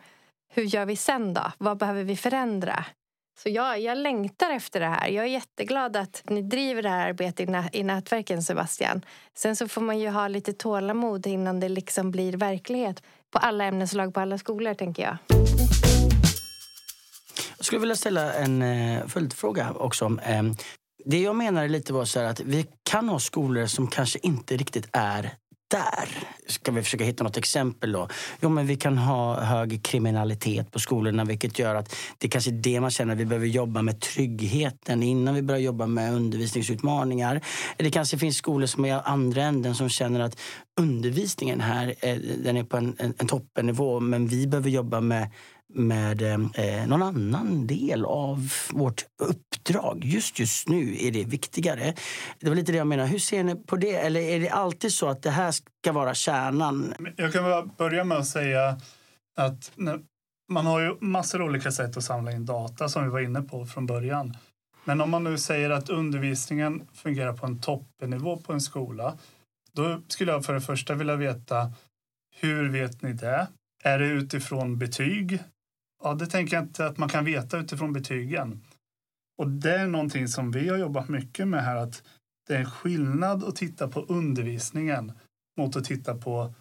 [0.54, 1.52] hur gör vi sen då?
[1.58, 2.84] Vad behöver vi förändra?
[3.42, 5.08] Så jag, jag längtar efter det här.
[5.08, 9.04] Jag är jätteglad att ni driver det här arbetet i, nä, i nätverken, Sebastian.
[9.34, 13.64] Sen så får man ju ha lite tålamod innan det liksom blir verklighet på alla
[13.64, 15.16] ämneslag på alla skolor, tänker jag.
[17.56, 20.04] Jag skulle vilja ställa en eh, följdfråga också.
[20.22, 20.42] Eh,
[21.04, 24.88] det jag menar lite var så att vi kan ha skolor som kanske inte riktigt
[24.92, 25.34] är
[25.68, 26.08] där.
[26.46, 28.08] Ska vi försöka hitta något exempel då?
[28.40, 32.52] Jo, men vi kan ha hög kriminalitet på skolorna vilket gör att det kanske är
[32.52, 37.40] det man känner att vi behöver jobba med tryggheten innan vi börjar jobba med undervisningsutmaningar.
[37.76, 40.40] Det kanske finns skolor som är i andra änden som känner att
[40.80, 41.94] undervisningen här
[42.44, 45.30] den är på en, en, en toppennivå men vi behöver jobba med
[45.74, 50.04] med eh, eh, någon annan del av vårt uppdrag.
[50.04, 51.94] Just just nu är det viktigare.
[52.40, 53.06] Det var lite det jag menar.
[53.06, 53.94] Hur ser ni på det?
[53.94, 56.94] Eller är det alltid så att det här ska vara kärnan?
[57.16, 58.80] Jag kan börja med att säga
[59.36, 59.72] att
[60.48, 63.42] man har ju massor av olika sätt att samla in data som vi var inne
[63.42, 64.36] på från början.
[64.84, 69.18] Men om man nu säger att undervisningen fungerar på en toppnivå på en skola,
[69.72, 71.72] då skulle jag för det första vilja veta
[72.36, 73.48] Hur vet ni det?
[73.82, 75.40] Är det utifrån betyg?
[76.02, 78.60] Ja, det tänker jag inte att man kan veta utifrån betygen.
[79.38, 82.02] Och det är någonting som vi har jobbat mycket med här, att
[82.48, 85.12] det är en skillnad att titta på undervisningen
[85.58, 86.54] mot att titta på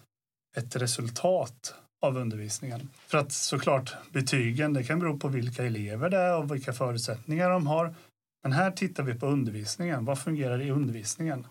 [0.56, 2.88] ett resultat av undervisningen.
[3.06, 7.50] För att såklart betygen, det kan bero på vilka elever det är och vilka förutsättningar
[7.50, 7.94] de har.
[8.42, 10.04] Men här tittar vi på undervisningen.
[10.04, 11.46] Vad fungerar i undervisningen?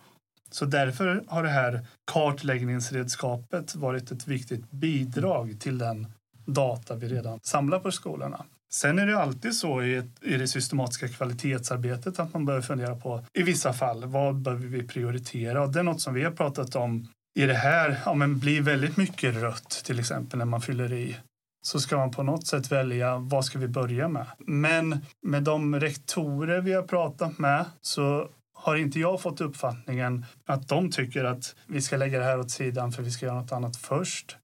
[0.49, 6.07] Så därför har det här kartläggningsredskapet varit ett viktigt bidrag till den
[6.47, 8.45] data vi redan samlar på skolorna.
[8.73, 12.95] Sen är det alltid så i, ett, i det systematiska kvalitetsarbetet att man behöver fundera
[12.95, 15.63] på i vissa fall vad behöver vi prioritera?
[15.63, 17.07] Och det är något som vi har pratat om
[17.39, 17.99] i det här.
[18.05, 21.17] Ja, men blir väldigt mycket rött till exempel när man fyller i
[21.61, 24.25] så ska man på något sätt välja vad ska vi börja med.
[24.37, 30.67] Men med de rektorer vi har pratat med så har inte jag fått uppfattningen att
[30.67, 33.51] de tycker att vi ska lägga det här åt sidan för vi ska göra något
[33.51, 34.37] annat först.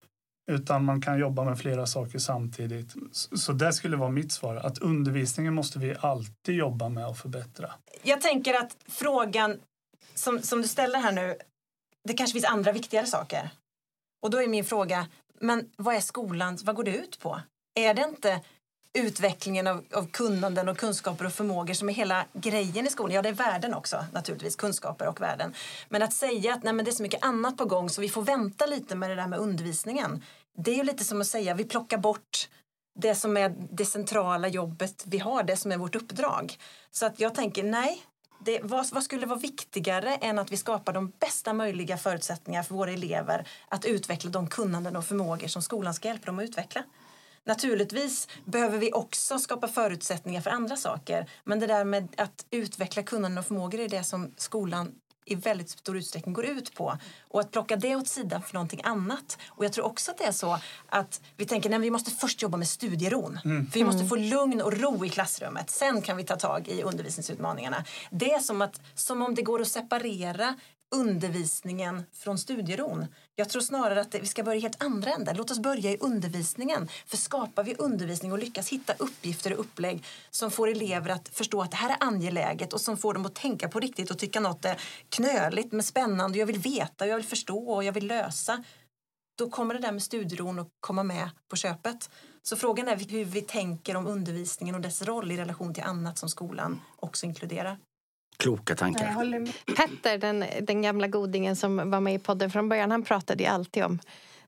[0.52, 2.94] Utan man kan jobba med flera saker samtidigt.
[3.12, 4.56] Så det skulle vara mitt svar.
[4.56, 7.74] Att undervisningen måste vi alltid jobba med och förbättra.
[8.04, 9.60] Jag tänker att frågan
[10.14, 11.36] som, som du ställer här nu,
[12.08, 13.50] det kanske finns andra viktigare saker.
[14.24, 15.08] Och då är min fråga,
[15.40, 17.42] men vad är skolan, vad går det ut på?
[17.80, 18.42] Är det inte
[18.94, 23.16] utvecklingen av, av kunnanden och kunskaper och förmågor som är hela grejen i skolan.
[23.16, 25.54] Ja, det är värden också naturligtvis, kunskaper och värden.
[25.90, 28.10] Men att säga att nej, men det är så mycket annat på gång så vi
[28.10, 30.24] får vänta lite med det där med undervisningen.
[30.58, 32.50] Det är ju lite som att säga vi plockar bort
[32.96, 36.58] det som är det centrala jobbet vi har, det som är vårt uppdrag.
[36.92, 38.02] Så att jag tänker nej,
[38.46, 42.76] det, vad, vad, skulle vara viktigare än att vi skapar de bästa möjliga förutsättningar för
[42.76, 46.84] våra elever att utveckla de kunnanden och förmågor som skolan ska hjälpa dem att utveckla?
[47.46, 51.30] Naturligtvis behöver vi också skapa förutsättningar för andra saker.
[51.44, 54.92] Men det där med att utveckla kunnande och förmågor är det som skolan
[55.26, 56.98] i väldigt stor utsträckning går ut på.
[57.22, 59.38] Och att plocka det åt sidan för någonting annat.
[59.48, 62.42] Och jag tror också att det är så att vi tänker att vi måste först
[62.42, 63.40] jobba med studieron.
[63.46, 63.66] Mm.
[63.66, 64.10] För vi måste mm.
[64.10, 65.70] få lugn och ro i klassrummet.
[65.70, 67.84] Sen kan vi ta tag i undervisningsutmaningarna.
[68.12, 70.56] Det är som, att, som om det går att separera
[70.96, 73.06] undervisningen från studieron.
[73.36, 75.38] Jag tror snarare att vi ska börja i helt andra änden.
[75.38, 76.90] Låt oss börja i undervisningen.
[77.06, 81.62] För skapar vi undervisning och lyckas hitta uppgifter och upplägg som får elever att förstå
[81.62, 84.40] att det här är angeläget och som får dem att tänka på riktigt och tycka
[84.40, 86.40] något är knöligt men spännande.
[86.40, 88.64] Jag vill veta, jag vill förstå och jag vill lösa.
[89.38, 92.10] Då kommer det där med studieron att komma med på köpet.
[92.42, 96.18] Så frågan är hur vi tänker om undervisningen och dess roll i relation till annat
[96.18, 97.78] som skolan också inkluderar.
[98.44, 99.16] Kloka tankar.
[99.76, 103.50] Petter, den, den gamla godingen som var med i podden från början, han pratade ju
[103.50, 104.00] alltid om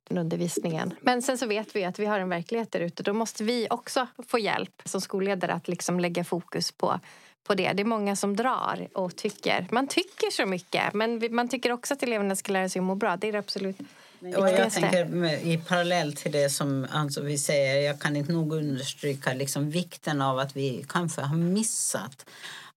[0.07, 0.93] den undervisningen.
[1.01, 3.03] Men sen så vet vi att vi har en verklighet där ute.
[3.03, 6.99] Då måste vi också få hjälp som skolledare att liksom lägga fokus på
[7.43, 7.73] på det.
[7.73, 9.67] Det är många som drar och tycker.
[9.71, 12.95] Man tycker så mycket, men man tycker också att eleverna ska lära sig att må
[12.95, 13.17] bra.
[13.17, 13.77] Det är det absolut
[14.19, 18.53] och jag tänker i parallell till det som alltså vi säger, jag kan inte nog
[18.53, 22.25] understryka liksom vikten av att vi kanske har missat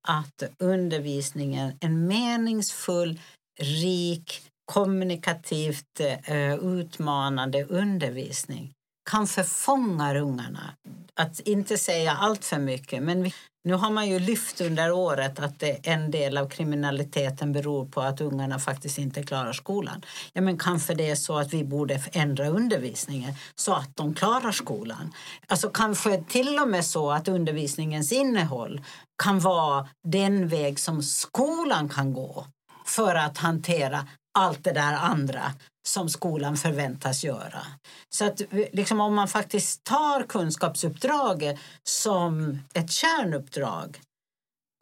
[0.09, 3.21] att undervisningen, en meningsfull,
[3.61, 4.43] rik,
[4.73, 8.73] kommunikativt eh, utmanande undervisning
[9.11, 10.75] kan förfånga ungarna.
[11.15, 13.31] Att inte säga allt för mycket, men
[13.65, 18.21] nu har man ju lyft under året att en del av kriminaliteten beror på att
[18.21, 20.05] ungarna faktiskt inte klarar skolan.
[20.33, 24.53] Ja, men kanske det är så att vi borde ändra undervisningen så att de klarar
[24.53, 25.13] skolan.
[25.47, 28.81] Alltså kanske till och med så att undervisningens innehåll
[29.23, 32.47] kan vara den väg som skolan kan gå
[32.85, 34.07] för att hantera
[34.39, 35.53] allt det där andra
[35.89, 37.63] som skolan förväntas göra.
[38.09, 44.01] Så att eh, liksom, om man faktiskt tar kunskapsuppdraget som ett kärnuppdrag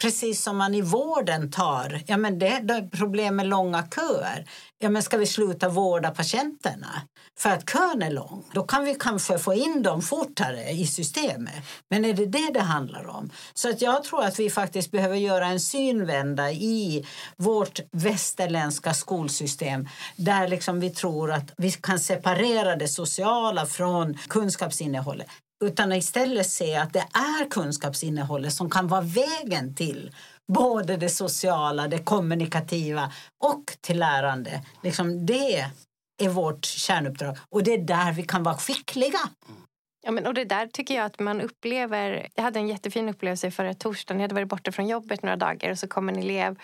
[0.01, 4.47] Precis som man i vården tar, ja men det är problem med långa köer.
[4.79, 7.03] Ja men ska vi sluta vårda patienterna
[7.39, 8.45] för att kön är lång?
[8.53, 11.55] Då kan vi kanske få in dem fortare i systemet.
[11.91, 13.31] Men är det det det handlar om?
[13.55, 17.07] Så att jag tror att vi faktiskt behöver göra en synvända i
[17.37, 25.27] vårt västerländska skolsystem där liksom vi tror att vi kan separera det sociala från kunskapsinnehållet
[25.65, 30.15] utan istället se att det är kunskapsinnehållet som kan vara vägen till
[30.53, 33.13] både det sociala, det kommunikativa
[33.45, 34.63] och till lärande.
[34.83, 35.67] Liksom det
[36.23, 39.19] är vårt kärnuppdrag och det är där vi kan vara skickliga.
[40.03, 42.29] Ja, men, och det där tycker jag att man upplever.
[42.35, 44.21] Jag hade en jättefin upplevelse förra torsdagen.
[44.21, 46.59] Jag hade varit borta från jobbet några dagar och så kom en elev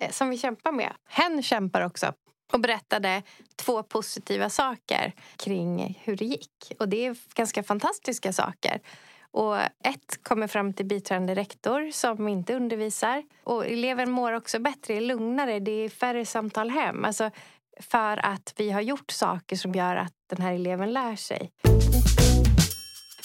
[0.00, 0.92] eh, som vi kämpar med.
[1.08, 2.12] Hen kämpar också
[2.52, 3.22] och berättade
[3.56, 6.72] två positiva saker kring hur det gick.
[6.78, 8.80] Och det är ganska fantastiska saker.
[9.30, 13.22] Och ett kommer fram till biträdande rektor som inte undervisar.
[13.44, 17.04] Och eleven mår också bättre, är lugnare, det är färre samtal hem.
[17.04, 17.30] Alltså,
[17.80, 21.50] för att vi har gjort saker som gör att den här eleven lär sig.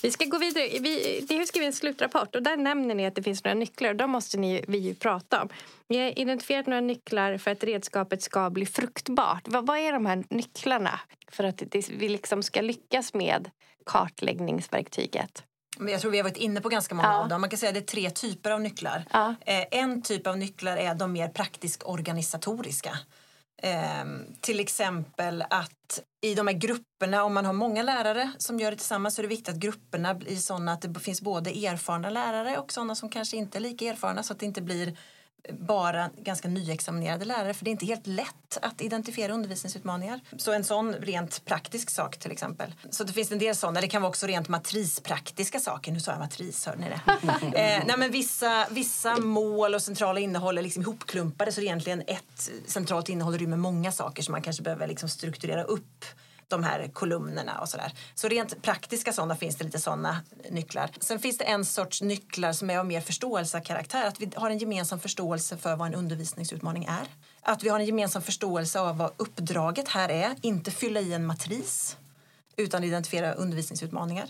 [0.04, 0.64] Vi ska gå vidare.
[0.80, 3.90] Vi, ni har skrivit en slutrapport och där nämner ni att det finns några nycklar
[3.90, 5.50] och de måste ni, vi ju prata om.
[5.90, 9.48] Ni har identifierat några nycklar för att redskapet ska bli fruktbart.
[9.48, 11.00] Vad, vad är de här nycklarna
[11.32, 13.50] för att det, vi liksom ska lyckas med
[13.86, 15.44] kartläggningsverktyget?
[15.80, 17.24] Jag tror vi har varit inne på ganska många ja.
[17.24, 17.42] av dem.
[17.42, 19.06] Man kan säga att det är tre typer av nycklar.
[19.12, 19.36] Ja.
[19.42, 22.98] Eh, en typ av nycklar är de mer praktisk organisatoriska.
[23.62, 24.06] Eh,
[24.42, 28.78] till exempel att i de här grupperna, om man har många lärare som gör det
[28.78, 32.58] tillsammans så är det viktigt att grupperna blir sådana att det finns både erfarna lärare
[32.58, 34.98] och sådana som kanske inte är lika erfarna så att det inte blir
[35.50, 40.20] bara ganska nyexaminerade lärare för det är inte helt lätt att identifiera undervisningsutmaningar.
[40.38, 42.74] Så en sån rent praktisk sak till exempel.
[42.90, 43.82] Så det finns en del sådana.
[43.82, 45.92] Det kan vara också rent matrispraktiska saker.
[45.92, 47.02] Nu sa jag matris, hör ni det?
[47.60, 52.52] eh, nej, men vissa, vissa mål och centrala innehåll är liksom ihopklumpade så egentligen ett
[52.66, 56.06] centralt innehåll rymmer många saker som man kanske behöver liksom strukturera upp
[56.54, 57.94] de här kolumnerna och sådär.
[58.16, 60.90] Så rent praktiska sådana finns det lite sådana nycklar.
[61.00, 64.08] Sen finns det en sorts nycklar som är av mer förståelsekaraktär.
[64.08, 67.08] Att vi har en gemensam förståelse för vad en undervisningsutmaning är.
[67.42, 70.36] Att vi har en gemensam förståelse av vad uppdraget här är.
[70.42, 71.98] Inte fylla i en matris
[72.58, 74.26] utan identifiera undervisningsutmaningar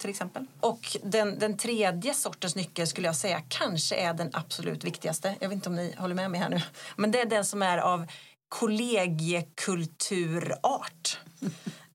[0.00, 0.46] till exempel.
[0.60, 5.34] Och den, den tredje sortens nyckel skulle jag säga kanske är den absolut viktigaste.
[5.40, 6.60] Jag vet inte om ni håller med mig här nu.
[6.96, 8.06] Men det är den som är av
[8.48, 11.18] kollegiekulturart.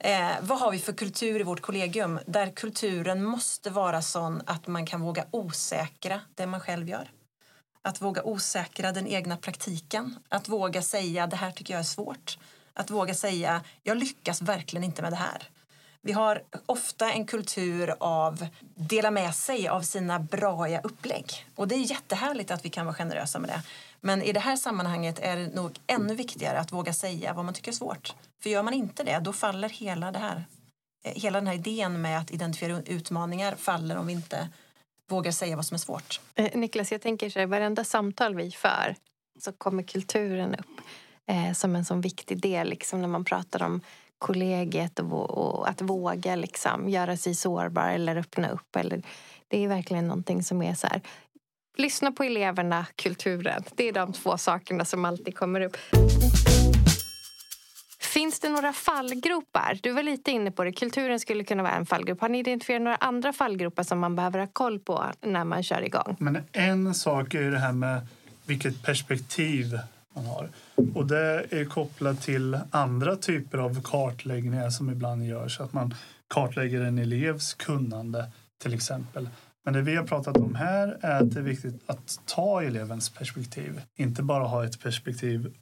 [0.05, 4.67] Eh, vad har vi för kultur i vårt kollegium där kulturen måste vara sån att
[4.67, 7.11] man kan våga osäkra det man själv gör?
[7.81, 10.15] Att våga osäkra den egna praktiken.
[10.29, 12.37] Att våga säga det här tycker jag är svårt.
[12.73, 15.49] Att våga säga jag lyckas verkligen inte med det här.
[16.01, 21.47] Vi har ofta en kultur av dela med sig av sina braiga upplägg.
[21.55, 23.61] Och det är jättehärligt att vi kan vara generösa med det.
[24.05, 27.53] Men i det här sammanhanget är det nog ännu viktigare att våga säga vad man
[27.53, 28.15] tycker är svårt.
[28.43, 30.45] För gör man inte det, då faller hela det här.
[31.05, 34.49] Eh, hela den här idén med att identifiera utmaningar faller om vi inte
[35.09, 36.21] vågar säga vad som är svårt.
[36.35, 38.95] Eh, Niklas, jag tänker så här, varenda samtal vi för
[39.39, 40.81] så kommer kulturen upp
[41.25, 43.81] eh, som en sån viktig del liksom när man pratar om
[44.17, 48.75] kollegiet och, och att våga liksom, göra sig sårbar eller öppna upp.
[48.75, 49.01] Eller,
[49.47, 51.01] det är verkligen någonting som är så här,
[51.77, 53.63] lyssna på eleverna, kulturen.
[53.75, 55.77] Det är de två sakerna som alltid kommer upp.
[57.99, 59.79] Finns det några fallgropar?
[59.81, 60.71] Du var lite inne på det.
[60.71, 62.21] Kulturen skulle kunna vara en fallgrop.
[62.21, 65.81] Har ni identifierat några andra fallgropar som man behöver ha koll på när man kör
[65.81, 66.15] igång?
[66.19, 68.07] Men en sak är det här med
[68.45, 69.79] vilket perspektiv
[70.15, 70.49] man har.
[70.95, 75.59] Och det är kopplat till andra typer av kartläggningar som ibland görs.
[75.59, 75.93] Att man
[76.27, 79.29] kartlägger en elevs kunnande till exempel.
[79.65, 83.09] Men det vi har pratat om här är att det är viktigt att ta elevens
[83.09, 83.81] perspektiv.
[83.95, 85.53] Inte bara ha ett perspektiv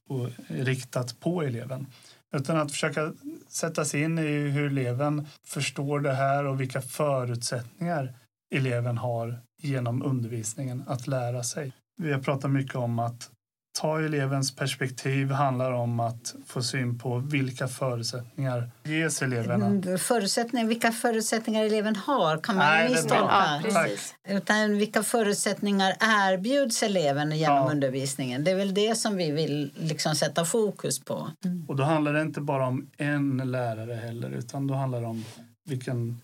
[0.47, 1.88] riktat på eleven.
[2.34, 3.14] Utan att försöka
[3.47, 8.14] sätta sig in i hur eleven förstår det här och vilka förutsättningar
[8.56, 11.74] eleven har genom undervisningen att lära sig.
[11.97, 13.30] Vi har pratat mycket om att
[13.72, 19.65] ta elevens perspektiv handlar om att få syn på vilka förutsättningar ges eleverna.
[19.65, 23.61] Mm, förutsättningar, vilka förutsättningar eleven har kan man Nej, misstolka.
[23.63, 23.88] Ja,
[24.28, 27.72] Utan vilka förutsättningar erbjuds eleven genom ja.
[27.72, 28.43] undervisningen.
[28.43, 31.32] Det är väl det som vi vill liksom sätta fokus på.
[31.45, 31.65] Mm.
[31.67, 35.26] Och då handlar det inte bara om en lärare heller utan då handlar det om
[35.69, 36.22] vilken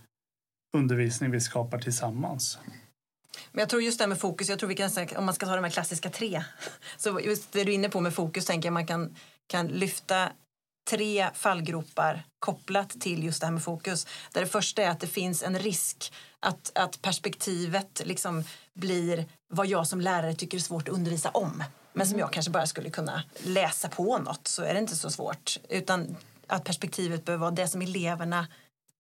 [0.78, 2.60] undervisning vi skapar tillsammans.
[3.52, 5.56] Men jag tror just det med fokus, jag tror vi kan, om man ska ta
[5.56, 6.44] de här klassiska tre,
[6.98, 9.16] så just det du är inne på med fokus tänker jag man kan,
[9.48, 10.30] kan lyfta
[10.90, 14.08] tre fallgropar kopplat till just det här med fokus.
[14.32, 19.68] Där det första är att det finns en risk att, att perspektivet liksom blir vad
[19.68, 21.64] jag som lärare tycker är svårt att undervisa om.
[21.94, 22.20] Men som mm.
[22.20, 25.58] jag kanske bara skulle kunna läsa på något så är det inte så svårt.
[25.70, 26.16] Utan
[26.48, 28.48] att perspektivet behöver vara det som eleverna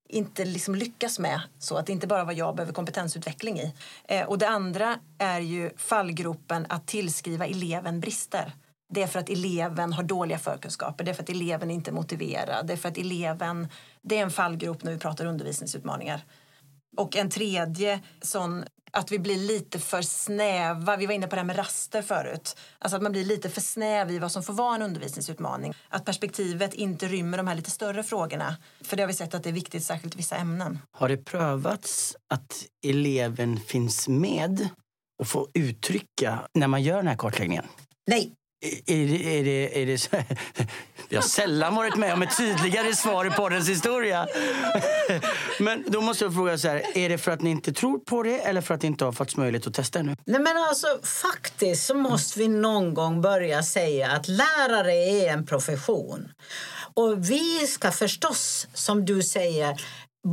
[0.10, 1.42] inte liksom lyckas med.
[1.60, 3.74] Så att det inte bara vad jag behöver kompetensutveckling i.
[4.04, 8.54] Eh, och det andra är ju fallgropen att tillskriva eleven brister.
[8.90, 11.94] Det är för att eleven har dåliga förkunskaper, det är för att eleven inte är
[11.94, 13.68] motiverad, det är för att eleven...
[14.02, 16.24] Det är en fallgrop när vi pratar undervisningsutmaningar.
[16.98, 20.98] Och en tredje sån att vi blir lite för snäva.
[20.98, 22.58] Vi var inne på det här med raster förut.
[22.80, 25.74] Alltså att man blir lite för snäv i vad som får vara en undervisningsutmaning.
[25.90, 28.58] Att perspektivet inte rymmer de här lite större frågorna.
[28.82, 30.80] För det har vi sett att det är viktigt, särskilt i vissa ämnen.
[30.92, 34.70] Har det prövats att eleven finns med
[35.20, 37.66] och får uttrycka när man gör den här kartläggningen?
[38.08, 38.34] Nej.
[38.62, 40.10] Är det, är det, är det så?
[41.10, 44.28] Vi har sällan varit med om ett tydligare svar i poddens historia.
[45.60, 48.24] Men då måste jag fråga så här, är det för att ni inte tror på
[48.24, 50.16] det eller för att det inte har fått möjlighet att testa ännu?
[50.26, 55.46] Nej men alltså faktiskt så måste vi någon gång börja säga att lärare är en
[55.46, 56.32] profession.
[56.94, 59.82] Och vi ska förstås, som du säger,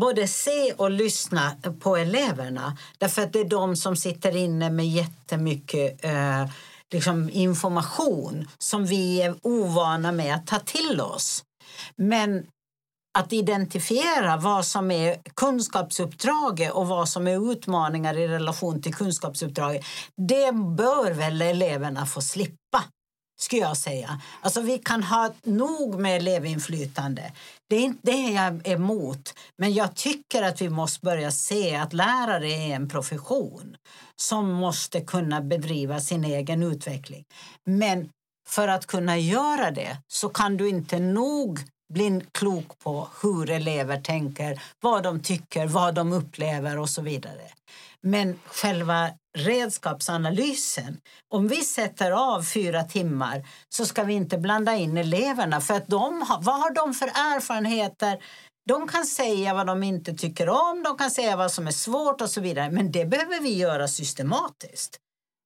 [0.00, 2.76] både se och lyssna på eleverna.
[2.98, 6.46] Därför att det är de som sitter inne med jättemycket eh,
[6.92, 11.44] liksom information som vi är ovana med att ta till oss.
[11.96, 12.46] Men
[13.18, 19.84] att identifiera vad som är kunskapsuppdraget och vad som är utmaningar i relation till kunskapsuppdraget,
[20.16, 22.84] det bör väl eleverna få slippa
[23.36, 24.20] skulle jag säga.
[24.40, 27.32] Alltså vi kan ha nog med elevinflytande.
[27.68, 29.34] Det är inte det jag är emot.
[29.58, 33.76] Men jag tycker att vi måste börja se att lärare är en profession
[34.16, 37.24] som måste kunna bedriva sin egen utveckling.
[37.64, 38.08] Men
[38.48, 41.60] för att kunna göra det så kan du inte nog
[41.92, 47.42] bli klok på hur elever tänker, vad de tycker, vad de upplever och så vidare.
[48.06, 51.00] Men själva redskapsanalysen,
[51.34, 55.86] om vi sätter av fyra timmar så ska vi inte blanda in eleverna för att
[55.86, 58.22] de har, vad har de för erfarenheter?
[58.68, 62.20] De kan säga vad de inte tycker om, de kan säga vad som är svårt
[62.20, 62.70] och så vidare.
[62.70, 64.96] Men det behöver vi göra systematiskt.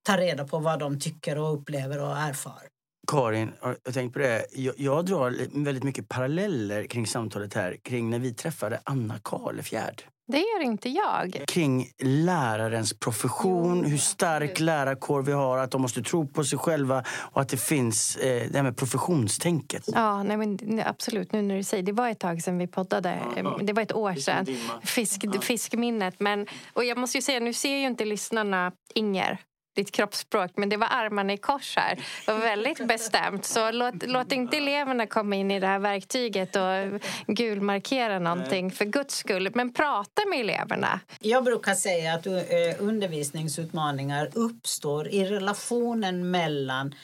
[0.07, 2.61] Ta reda på vad de tycker och upplever och erfar.
[3.07, 3.51] Karin,
[3.83, 4.45] jag tänkt på det.
[4.51, 10.03] Jag, jag drar väldigt mycket paralleller kring samtalet här kring när vi träffade Anna Karlefjärd.
[10.31, 11.43] Det gör inte jag.
[11.47, 17.03] Kring lärarens profession, hur stark lärarkår vi har, att de måste tro på sig själva
[17.09, 19.83] och att det finns eh, det här med professionstänket.
[19.87, 21.31] Ja, nej men, absolut.
[21.31, 23.19] Nu när du säger Det var ett tag sedan vi poddade.
[23.61, 24.45] Det var ett år sedan.
[24.83, 26.19] Fisk, fiskminnet.
[26.19, 29.39] Men, och jag måste ju säga, nu ser ju inte lyssnarna Inger
[29.79, 31.99] ditt kroppsspråk men det var armarna i kors här.
[32.25, 33.45] Det var väldigt bestämt.
[33.45, 38.85] Så låt, låt inte eleverna komma in i det här verktyget och gulmarkera någonting för
[38.85, 39.49] guds skull.
[39.53, 40.99] Men prata med eleverna.
[41.19, 42.33] Jag brukar säga att eh,
[42.79, 46.95] undervisningsutmaningar uppstår i relationen mellan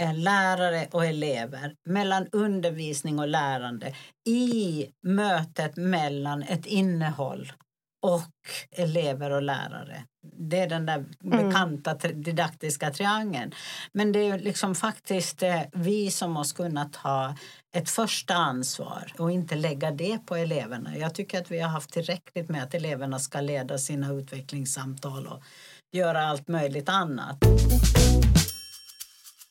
[0.00, 3.94] eh, lärare och elever, mellan undervisning och lärande
[4.28, 7.52] i mötet mellan ett innehåll
[8.00, 8.22] och
[8.70, 10.04] elever och lärare.
[10.22, 11.48] Det är den där mm.
[11.48, 13.54] bekanta didaktiska triangeln.
[13.92, 17.34] Men det är liksom faktiskt eh, vi som måste kunna ta
[17.72, 20.96] ett första ansvar och inte lägga det på eleverna.
[20.96, 25.42] Jag tycker att vi har haft tillräckligt med att eleverna ska leda sina utvecklingssamtal och
[25.92, 27.38] göra allt möjligt annat.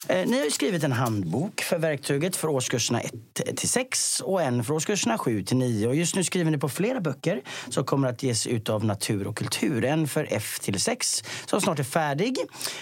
[0.08, 3.14] Eh, ni har skrivit en handbok för verktyget för årskurserna 1
[3.56, 5.88] till 6 och en för årskurserna 7 till 9.
[5.88, 9.28] Och just nu skriver ni på flera böcker som kommer att ges ut av Natur
[9.28, 9.86] och kultur.
[9.86, 12.38] En för F till 6 som snart är färdig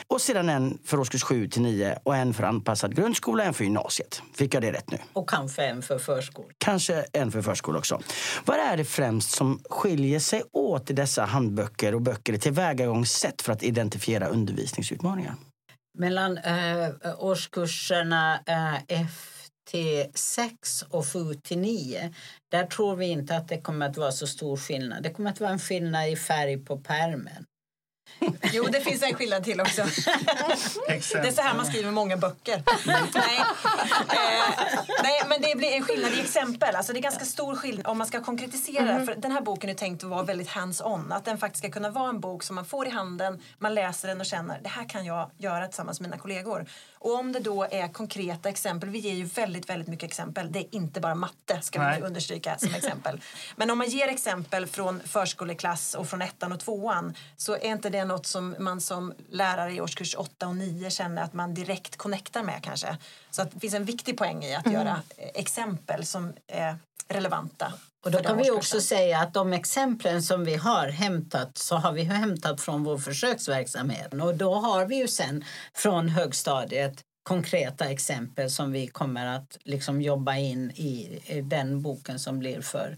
[0.07, 3.63] och sedan en för årskurs 7 till 9 och en för anpassad grundskola, en för
[3.63, 4.22] gymnasiet.
[4.36, 4.97] Fick jag det rätt nu?
[5.13, 6.47] Och kanske en för förskola.
[6.57, 8.01] Kanske en för förskola också.
[8.45, 13.41] Vad är det främst som skiljer sig åt i dessa handböcker och böcker i tillvägagångssätt
[13.41, 15.36] för att identifiera undervisningsutmaningar?
[15.97, 19.37] Mellan eh, årskurserna eh, F
[19.71, 22.13] till 6 och 7 till 9
[22.51, 25.03] där tror vi inte att det kommer att vara så stor skillnad.
[25.03, 27.45] Det kommer att vara en skillnad i färg på pärmen.
[28.53, 29.81] Jo, det finns en skillnad till också.
[30.87, 32.63] det är så här man skriver många böcker.
[32.85, 33.37] nej.
[34.09, 36.75] Eh, nej, men det blir en skillnad i exempel.
[36.75, 38.91] Alltså det är ganska stor skillnad om man ska konkretisera.
[38.91, 39.05] Mm.
[39.05, 41.11] För den här boken är tänkt att vara väldigt hands-on.
[41.11, 44.07] Att den faktiskt ska kunna vara en bok som man får i handen, man läser
[44.07, 46.65] den och känner det här kan jag göra tillsammans med mina kollegor.
[46.99, 50.51] Och om det då är konkreta exempel, vi ger ju väldigt, väldigt mycket exempel.
[50.51, 51.99] Det är inte bara matte, ska Nej.
[51.99, 53.21] vi understryka som exempel.
[53.55, 57.89] Men om man ger exempel från förskoleklass och från ettan och tvåan så är inte
[57.89, 61.97] det något som man som lärare i årskurs 8 och 9 känner att man direkt
[61.97, 62.97] connectar med kanske.
[63.38, 64.79] Så att det finns en viktig poäng i att mm.
[64.79, 66.75] göra eh, exempel som är
[67.07, 67.73] relevanta.
[68.05, 71.91] Och då kan vi också säga att de exemplen som vi har hämtat så har
[71.91, 74.13] vi hämtat från vår försöksverksamhet.
[74.13, 80.01] Och då har vi ju sen från högstadiet konkreta exempel som vi kommer att liksom
[80.01, 82.97] jobba in i den boken som blir för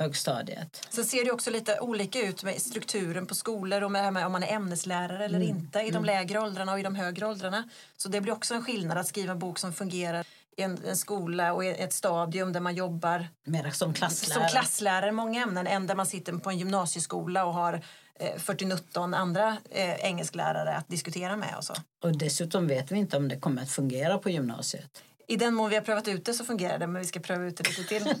[0.00, 0.86] högstadiet.
[0.90, 4.42] Sen ser det också lite olika ut med strukturen på skolor och med, om man
[4.42, 5.48] är ämneslärare eller mm.
[5.48, 6.04] inte i de mm.
[6.04, 7.68] lägre åldrarna och i de högre åldrarna.
[7.96, 10.26] Så det blir också en skillnad att skriva en bok som fungerar
[10.56, 14.48] i en, en skola och i ett stadium där man jobbar Mer som klasslärare.
[14.48, 17.80] som klasslärare många ämnen än där man sitter på en gymnasieskola och har
[18.20, 21.54] 40-19 eh, andra eh, engelsklärare att diskutera med.
[21.58, 21.74] Och, så.
[22.02, 25.02] och dessutom vet vi inte om det kommer att fungera på gymnasiet.
[25.30, 27.44] I den mån vi har prövat ut det så fungerar det, men vi ska pröva
[27.44, 28.04] ut det lite till.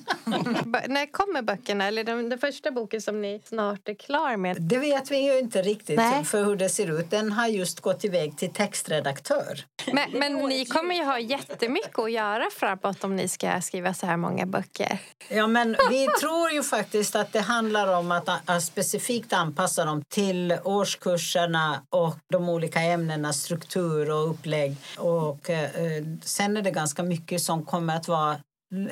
[0.88, 1.86] När kommer böckerna?
[1.86, 4.62] Eller den, den, första boken som ni snart är klar med?
[4.62, 6.24] Det vet vi ju inte riktigt Nej.
[6.24, 7.10] för hur det ser ut.
[7.10, 9.64] Den har just gått iväg till textredaktör.
[9.92, 14.06] Men, men ni kommer ju ha jättemycket att göra framåt om ni ska skriva så
[14.06, 14.98] här många böcker.
[15.28, 20.02] Ja, men vi tror ju faktiskt att det handlar om att, att specifikt anpassa dem
[20.08, 24.76] till årskurserna och de olika ämnenas struktur och upplägg.
[24.98, 28.36] Och eh, sen är det ganska mycket som kommer att vara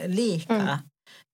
[0.06, 0.54] lika.
[0.54, 0.78] Mm.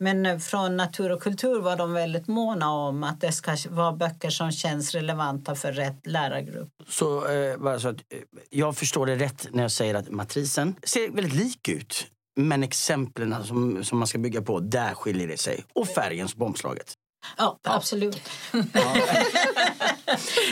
[0.01, 4.31] Men från natur och kultur var de väldigt måna om att det ska vara böcker
[4.31, 6.69] som känns relevanta för rätt lärargrupp.
[6.89, 8.19] Så, eh, bara så att eh,
[8.51, 12.07] jag förstår det rätt när jag säger att matrisen ser väldigt lik ut.
[12.37, 15.65] Men exemplen som, som man ska bygga på, där skiljer det sig.
[15.73, 16.94] Och färgen på omslaget.
[17.37, 18.31] Ja, absolut.
[18.53, 18.61] Ja.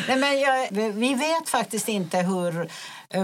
[0.09, 2.71] Nej, men jag, vi vet faktiskt inte hur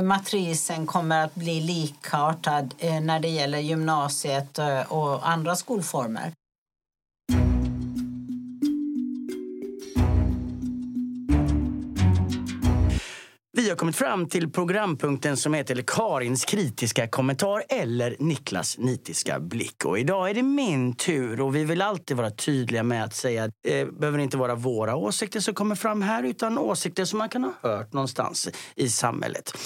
[0.03, 6.33] matrisen kommer att bli likartad eh, när det gäller gymnasiet eh, och andra skolformer.
[13.69, 19.85] Vi har kommit fram till programpunkten som heter Karins kritiska kommentar eller Niklas nitiska blick.
[19.85, 23.45] Och idag är det min tur och vi vill alltid vara tydliga med att säga
[23.45, 27.19] att det eh, behöver inte vara våra åsikter som kommer fram här utan åsikter som
[27.19, 29.59] man kan ha hört någonstans i samhället.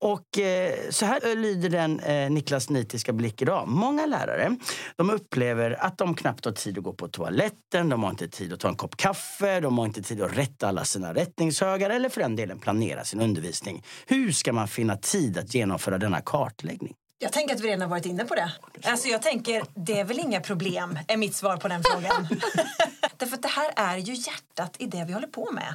[0.00, 3.68] Och eh, så här lyder den eh, Niklas nitiska blick idag.
[3.68, 4.56] Många lärare
[4.96, 8.52] de upplever att de knappt har tid att gå på toaletten, de har inte tid
[8.52, 12.08] att ta en kopp kaffe, de har inte tid att rätta alla sina rättningshögar eller
[12.08, 13.84] för den delen planera sin undervisning.
[14.06, 16.94] Hur ska man finna tid att genomföra denna kartläggning?
[17.20, 18.52] Jag tänker att vi redan har varit inne på det.
[18.84, 22.28] Alltså jag tänker, det är väl inga problem, är mitt svar på den frågan.
[23.16, 25.74] Därför att det här är ju hjärtat i det vi håller på med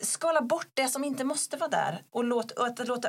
[0.00, 3.08] skala bort det som inte måste vara där och, låt, och att låta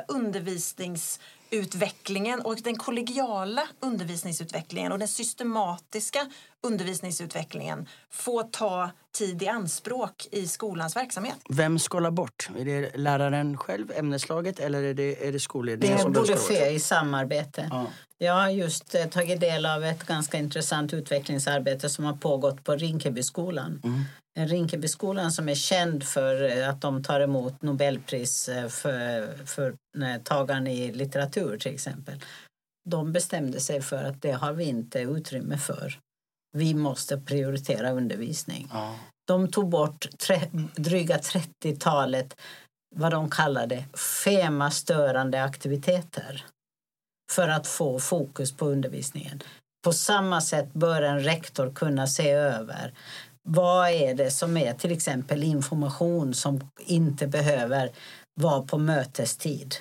[1.50, 6.26] undervisningsutvecklingen och den kollegiala undervisningsutvecklingen och den systematiska
[6.62, 11.36] undervisningsutvecklingen få ta tid i anspråk i skolans verksamhet.
[11.48, 12.48] Vem skalar bort?
[12.58, 15.98] Är det läraren själv, ämneslaget eller är det, är det skolledningen?
[15.98, 17.68] Det borde ske i samarbete.
[17.70, 17.86] Ja.
[18.18, 22.76] Jag har just eh, tagit del av ett ganska intressant utvecklingsarbete som har pågått på
[22.76, 23.82] Rinkebyskolan.
[23.84, 24.04] Mm.
[24.48, 29.74] Rinkebyskolan som är känd för eh, att de tar emot Nobelpris eh, för, för
[30.24, 32.20] tagaren i litteratur till exempel.
[32.90, 35.98] De bestämde sig för att det har vi inte utrymme för.
[36.52, 38.68] Vi måste prioritera undervisning.
[38.72, 38.94] Ja.
[39.26, 40.40] De tog bort tre,
[40.76, 42.36] dryga 30-talet
[42.94, 43.84] vad de kallade
[44.24, 46.44] femastörande aktiviteter
[47.32, 49.42] för att få fokus på undervisningen.
[49.84, 52.94] På samma sätt bör en rektor kunna se över
[53.48, 57.90] vad är det som är till exempel information som inte behöver
[58.40, 59.74] vara på mötestid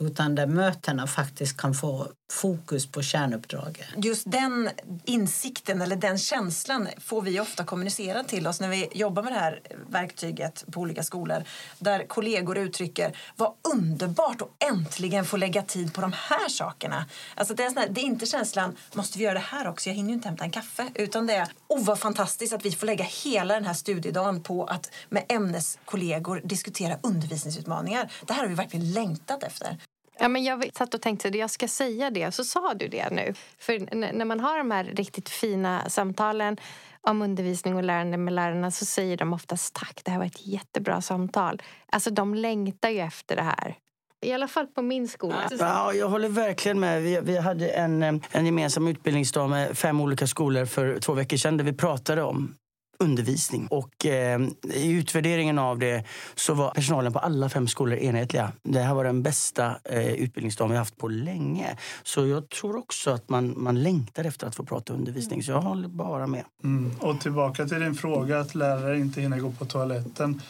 [0.00, 3.86] utan där mötena faktiskt kan få fokus på kärnuppdraget.
[3.96, 4.70] Just den
[5.04, 9.38] insikten eller den känslan får vi ofta kommunicera till oss när vi jobbar med det
[9.38, 11.44] här verktyget på olika skolor
[11.78, 17.06] där kollegor uttrycker vad underbart att äntligen få lägga tid på de här sakerna.
[17.34, 19.94] Alltså det, är här, det är inte känslan måste vi göra det här också, jag
[19.94, 22.86] hinner ju inte hämta en kaffe utan det är oh vad fantastiskt att vi får
[22.86, 28.12] lägga hela den här studiedagen på att med ämneskollegor diskutera undervisningsutmaningar.
[28.26, 29.76] Det här har vi verkligen längtat efter.
[30.18, 33.10] Ja, men jag satt och tänkte att jag ska säga det, så sa du det
[33.10, 33.34] nu.
[33.58, 36.56] För när man har de här riktigt fina samtalen
[37.00, 40.46] om undervisning och lärande med lärarna så säger de oftast tack, det här var ett
[40.46, 41.62] jättebra samtal.
[41.86, 43.76] Alltså de längtar ju efter det här.
[44.20, 45.48] I alla fall på min skola.
[45.58, 47.02] Ja, jag håller verkligen med.
[47.02, 51.36] Vi, vi hade en, eh, en gemensam utbildningsdag med fem olika skolor för två veckor
[51.36, 52.54] sedan där vi pratade om
[52.98, 53.66] undervisning.
[53.70, 54.40] Och eh,
[54.74, 58.52] i utvärderingen av det så var personalen på alla fem skolor enhetliga.
[58.62, 61.76] Det här var den bästa eh, utbildningsdagen vi haft på länge.
[62.02, 65.42] Så jag tror också att man, man längtar efter att få prata undervisning.
[65.42, 66.44] Så jag håller bara med.
[66.64, 66.92] Mm.
[67.00, 70.42] Och tillbaka till din fråga att lärare inte hinner gå på toaletten.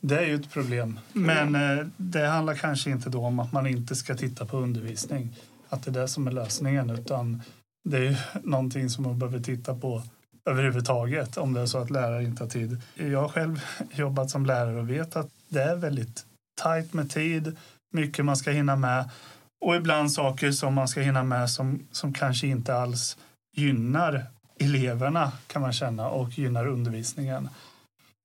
[0.00, 1.00] Det är ju ett problem.
[1.12, 5.36] Men eh, det handlar kanske inte då om att man inte ska titta på undervisning.
[5.68, 6.90] Att det är det som är lösningen.
[6.90, 7.42] Utan
[7.84, 10.02] det är ju någonting som man behöver titta på
[10.44, 12.82] överhuvudtaget om det är så att lärare inte har tid.
[12.94, 13.60] Jag har själv
[13.92, 16.24] jobbat som lärare och vet att det är väldigt
[16.62, 17.56] tajt med tid,
[17.92, 19.10] mycket man ska hinna med
[19.60, 23.16] och ibland saker som man ska hinna med som, som kanske inte alls
[23.56, 24.26] gynnar
[24.60, 27.48] eleverna kan man känna och gynnar undervisningen.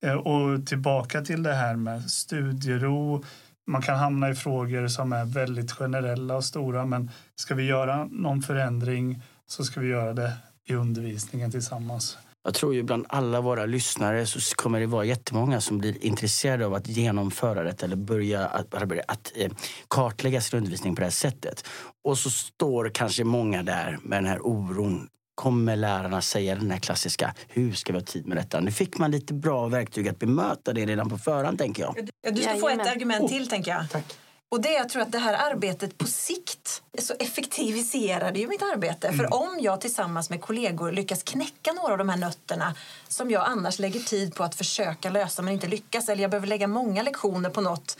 [0.05, 3.23] Eh, och tillbaka till det här med studiero.
[3.67, 8.05] Man kan hamna i frågor som är väldigt generella och stora men ska vi göra
[8.11, 10.31] någon förändring så ska vi göra det
[10.65, 12.17] i undervisningen tillsammans.
[12.43, 16.65] Jag tror ju bland alla våra lyssnare så kommer det vara jättemånga som blir intresserade
[16.65, 19.51] av att genomföra det eller börja att, att, att eh,
[19.87, 21.67] kartlägga sin undervisning på det här sättet.
[22.03, 25.07] Och så står kanske många där med den här oron.
[25.35, 28.59] Kommer lärarna säga den här klassiska, hur ska vi ha tid med detta?
[28.59, 32.09] Nu fick man lite bra verktyg att bemöta det redan på förhand tänker jag.
[32.21, 33.89] Ja, du ska få ett argument till tänker jag.
[33.91, 34.15] Tack.
[34.55, 38.61] Och det jag tror att det här arbetet på sikt så effektiviserar det ju mitt
[38.61, 39.07] arbete.
[39.07, 39.19] Mm.
[39.19, 42.75] För om jag tillsammans med kollegor lyckas knäcka några av de här nötterna
[43.07, 46.47] som jag annars lägger tid på att försöka lösa men inte lyckas eller jag behöver
[46.47, 47.97] lägga många lektioner på något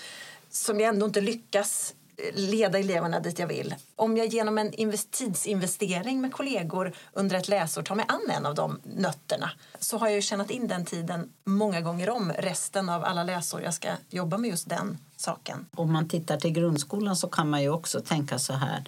[0.50, 1.94] som jag ändå inte lyckas
[2.34, 3.76] leda eleverna dit jag vill.
[3.96, 4.72] Om jag genom en
[5.12, 10.08] tidsinvestering med kollegor under ett läsår tar mig an en av de nötterna så har
[10.08, 13.90] jag ju tjänat in den tiden många gånger om resten av alla läsår jag ska
[14.10, 15.66] jobba med just den saken.
[15.76, 18.84] Om man tittar till grundskolan så kan man ju också tänka så här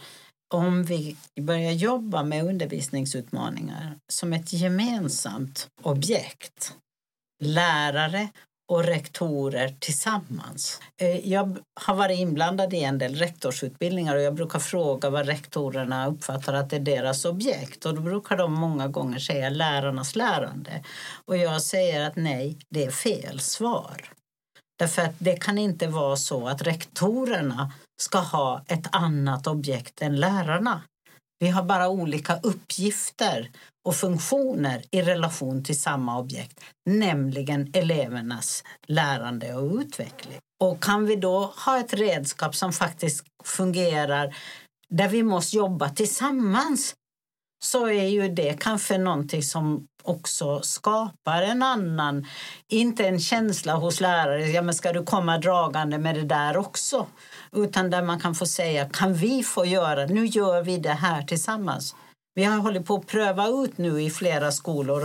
[0.53, 6.73] om vi börjar jobba med undervisningsutmaningar som ett gemensamt objekt,
[7.43, 8.29] lärare
[8.67, 10.81] och rektorer tillsammans.
[11.01, 16.07] Eh, jag har varit inblandad i en del rektorsutbildningar och jag brukar fråga vad rektorerna
[16.07, 20.83] uppfattar att det är deras objekt och då brukar de många gånger säga lärarnas lärande.
[21.25, 24.09] Och jag säger att nej, det är fel svar.
[24.79, 30.15] Därför att det kan inte vara så att rektorerna ska ha ett annat objekt än
[30.15, 30.81] lärarna.
[31.39, 33.49] Vi har bara olika uppgifter
[33.87, 40.39] och funktioner i relation till samma objekt, nämligen elevernas lärande och utveckling.
[40.59, 44.35] Och kan vi då ha ett redskap som faktiskt fungerar
[44.89, 46.95] där vi måste jobba tillsammans
[47.63, 52.27] så är ju det kanske någonting som också skapar en annan,
[52.67, 57.07] inte en känsla hos lärare, ja men ska du komma dragande med det där också?
[57.51, 61.21] Utan där man kan få säga, kan vi få göra, nu gör vi det här
[61.21, 61.95] tillsammans.
[62.37, 65.01] Vi har hållit på att pröva ut nu i flera skolor.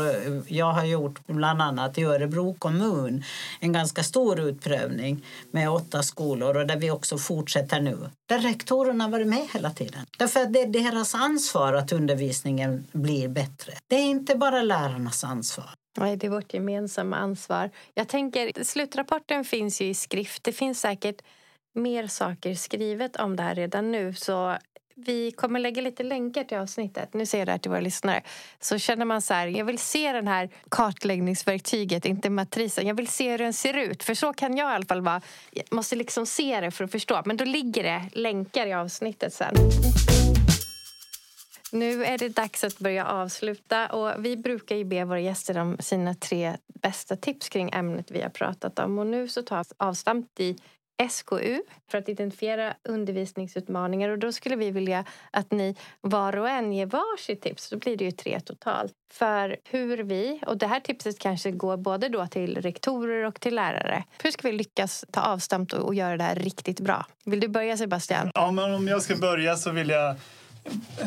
[0.49, 3.25] Jag har gjort bland annat i Örebro kommun
[3.61, 7.99] en ganska stor utprövning med åtta skolor och där vi också fortsätter nu.
[8.29, 10.07] Där rektorerna varit med hela tiden.
[10.19, 13.73] Därför att det är deras ansvar att undervisningen blir bättre.
[13.87, 15.71] Det är inte bara lärarnas ansvar.
[15.99, 17.71] Nej, det är vårt gemensamma ansvar.
[17.95, 20.45] Jag tänker, slutrapporten finns ju i skrift.
[20.45, 21.23] Det finns säkert
[21.75, 24.15] mer saker skrivet om det här redan nu.
[24.15, 24.57] Så
[25.07, 27.15] vi kommer lägga lite länkar till avsnittet.
[27.15, 28.23] Nu ser jag det här till våra lyssnare.
[28.61, 32.87] Så känner man så här, jag vill se den här kartläggningsverktyget, inte matrisen.
[32.87, 34.03] Jag vill se hur den ser ut.
[34.03, 35.21] För så kan jag i alla fall vara.
[35.51, 37.23] Jag måste liksom se det för att förstå.
[37.25, 39.55] Men då ligger det länkar i avsnittet sen.
[41.73, 43.87] Nu är det dags att börja avsluta.
[43.87, 48.23] Och vi brukar ju be våra gäster om sina tre bästa tips kring ämnet vi
[48.23, 48.99] har pratat om.
[48.99, 50.57] Och nu så tar avstamp i
[51.11, 54.09] SKU för att identifiera undervisningsutmaningar.
[54.09, 57.71] Och Då skulle vi vilja att ni var och en ger varsitt tips.
[57.71, 58.93] Då blir det ju tre totalt.
[59.13, 63.55] För hur vi, och det här tipset kanske går både då till rektorer och till
[63.55, 64.05] lärare.
[64.23, 67.07] Hur ska vi lyckas ta avstamp och göra det här riktigt bra?
[67.25, 68.31] Vill du börja Sebastian?
[68.35, 70.17] Ja, men om jag ska börja så vill jag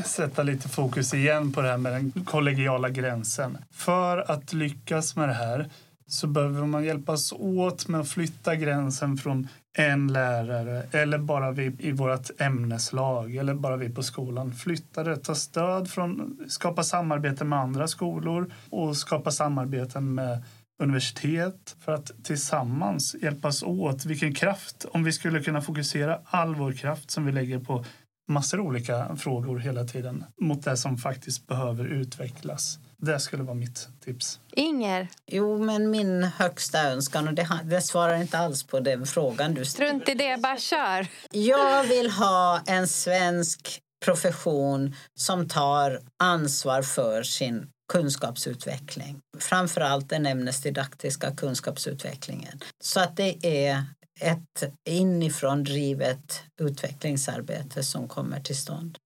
[0.05, 3.57] sätta lite fokus igen på det här med den kollegiala gränsen.
[3.71, 5.69] För att lyckas med det här
[6.07, 9.47] så behöver man hjälpas åt med att flytta gränsen från
[9.77, 14.53] en lärare eller bara vi i vårt ämneslag eller bara vi på skolan.
[14.53, 20.43] Flytta det, ta stöd från, skapa samarbete med andra skolor och skapa samarbeten med
[20.83, 24.05] universitet för att tillsammans hjälpas åt.
[24.05, 27.85] Vilken kraft, om vi skulle kunna fokusera all vår kraft som vi lägger på
[28.27, 32.79] massor av olika frågor hela tiden mot det som faktiskt behöver utvecklas.
[32.97, 34.39] Det skulle vara mitt tips.
[34.51, 35.07] Inger?
[35.27, 39.65] Jo, men min högsta önskan, och det, det svarar inte alls på den frågan du
[39.65, 41.07] Strunt i det, bara kör!
[41.31, 49.19] Jag vill ha en svensk profession som tar ansvar för sin kunskapsutveckling.
[49.39, 52.59] Framför allt den ämnesdidaktiska kunskapsutvecklingen.
[52.83, 53.85] Så att det är
[54.21, 58.97] ett inifrån drivet utvecklingsarbete som kommer till stånd.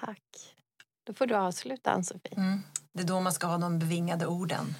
[0.00, 0.20] Tack.
[1.06, 2.34] Då får du avsluta, Ann-Sofie.
[2.36, 2.62] Mm.
[2.94, 4.74] Det är då man ska ha de bevingade orden.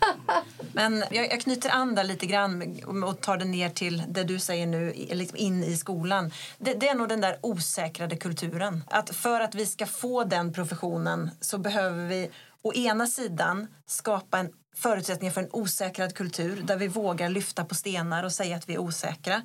[0.72, 4.38] Men jag, jag knyter an där lite grann och tar det ner till det du
[4.38, 6.30] säger nu, liksom in i skolan.
[6.58, 8.84] Det, det, är nog den där osäkrade kulturen.
[8.86, 12.30] Att för att vi ska få den professionen så behöver vi
[12.62, 17.74] å ena sidan skapa en förutsättningar för en osäkrad kultur där vi vågar lyfta på
[17.74, 19.42] stenar och säga att vi är osäkra.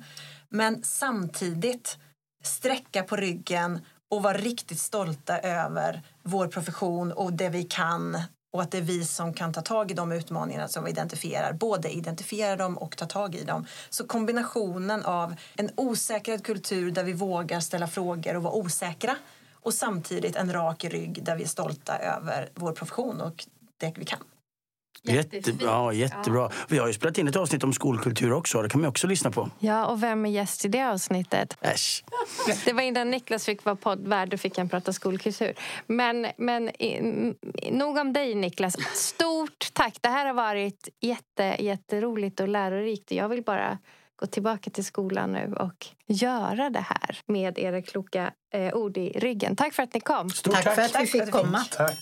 [0.48, 1.98] Men samtidigt
[2.42, 8.62] sträcka på ryggen och vara riktigt stolta över vår profession och det vi kan och
[8.62, 11.52] att det är vi som kan ta tag i de utmaningarna som vi identifierar.
[11.52, 13.66] Både identifiera dem och ta tag i dem.
[13.90, 19.16] Så kombinationen av en osäkrad kultur där vi vågar ställa frågor och vara osäkra
[19.62, 23.46] och samtidigt en rak rygg där vi är stolta över vår profession och
[23.78, 24.20] det vi kan.
[25.02, 26.50] Jättebra, jättebra.
[26.68, 28.62] Vi har ju spelat in ett avsnitt om skolkultur också.
[28.62, 29.50] Det kan man också lyssna på.
[29.58, 31.56] Ja, och vem är gäst i det avsnittet?
[31.60, 32.04] Äsch.
[32.64, 35.52] Det var innan Niklas fick vara poddvärd, då fick han prata skolkultur.
[35.86, 36.70] Men, men
[37.70, 38.76] nog om dig Niklas.
[38.94, 39.98] Stort tack!
[40.00, 43.12] Det här har varit jätte, jätteroligt och lärorikt.
[43.12, 43.78] Jag vill bara
[44.16, 49.08] gå tillbaka till skolan nu och göra det här med era kloka eh, ord i
[49.08, 49.56] ryggen.
[49.56, 50.30] Tack för att ni kom.
[50.30, 51.64] Stort tack, tack för att vi fick komma.
[51.70, 51.98] Tack.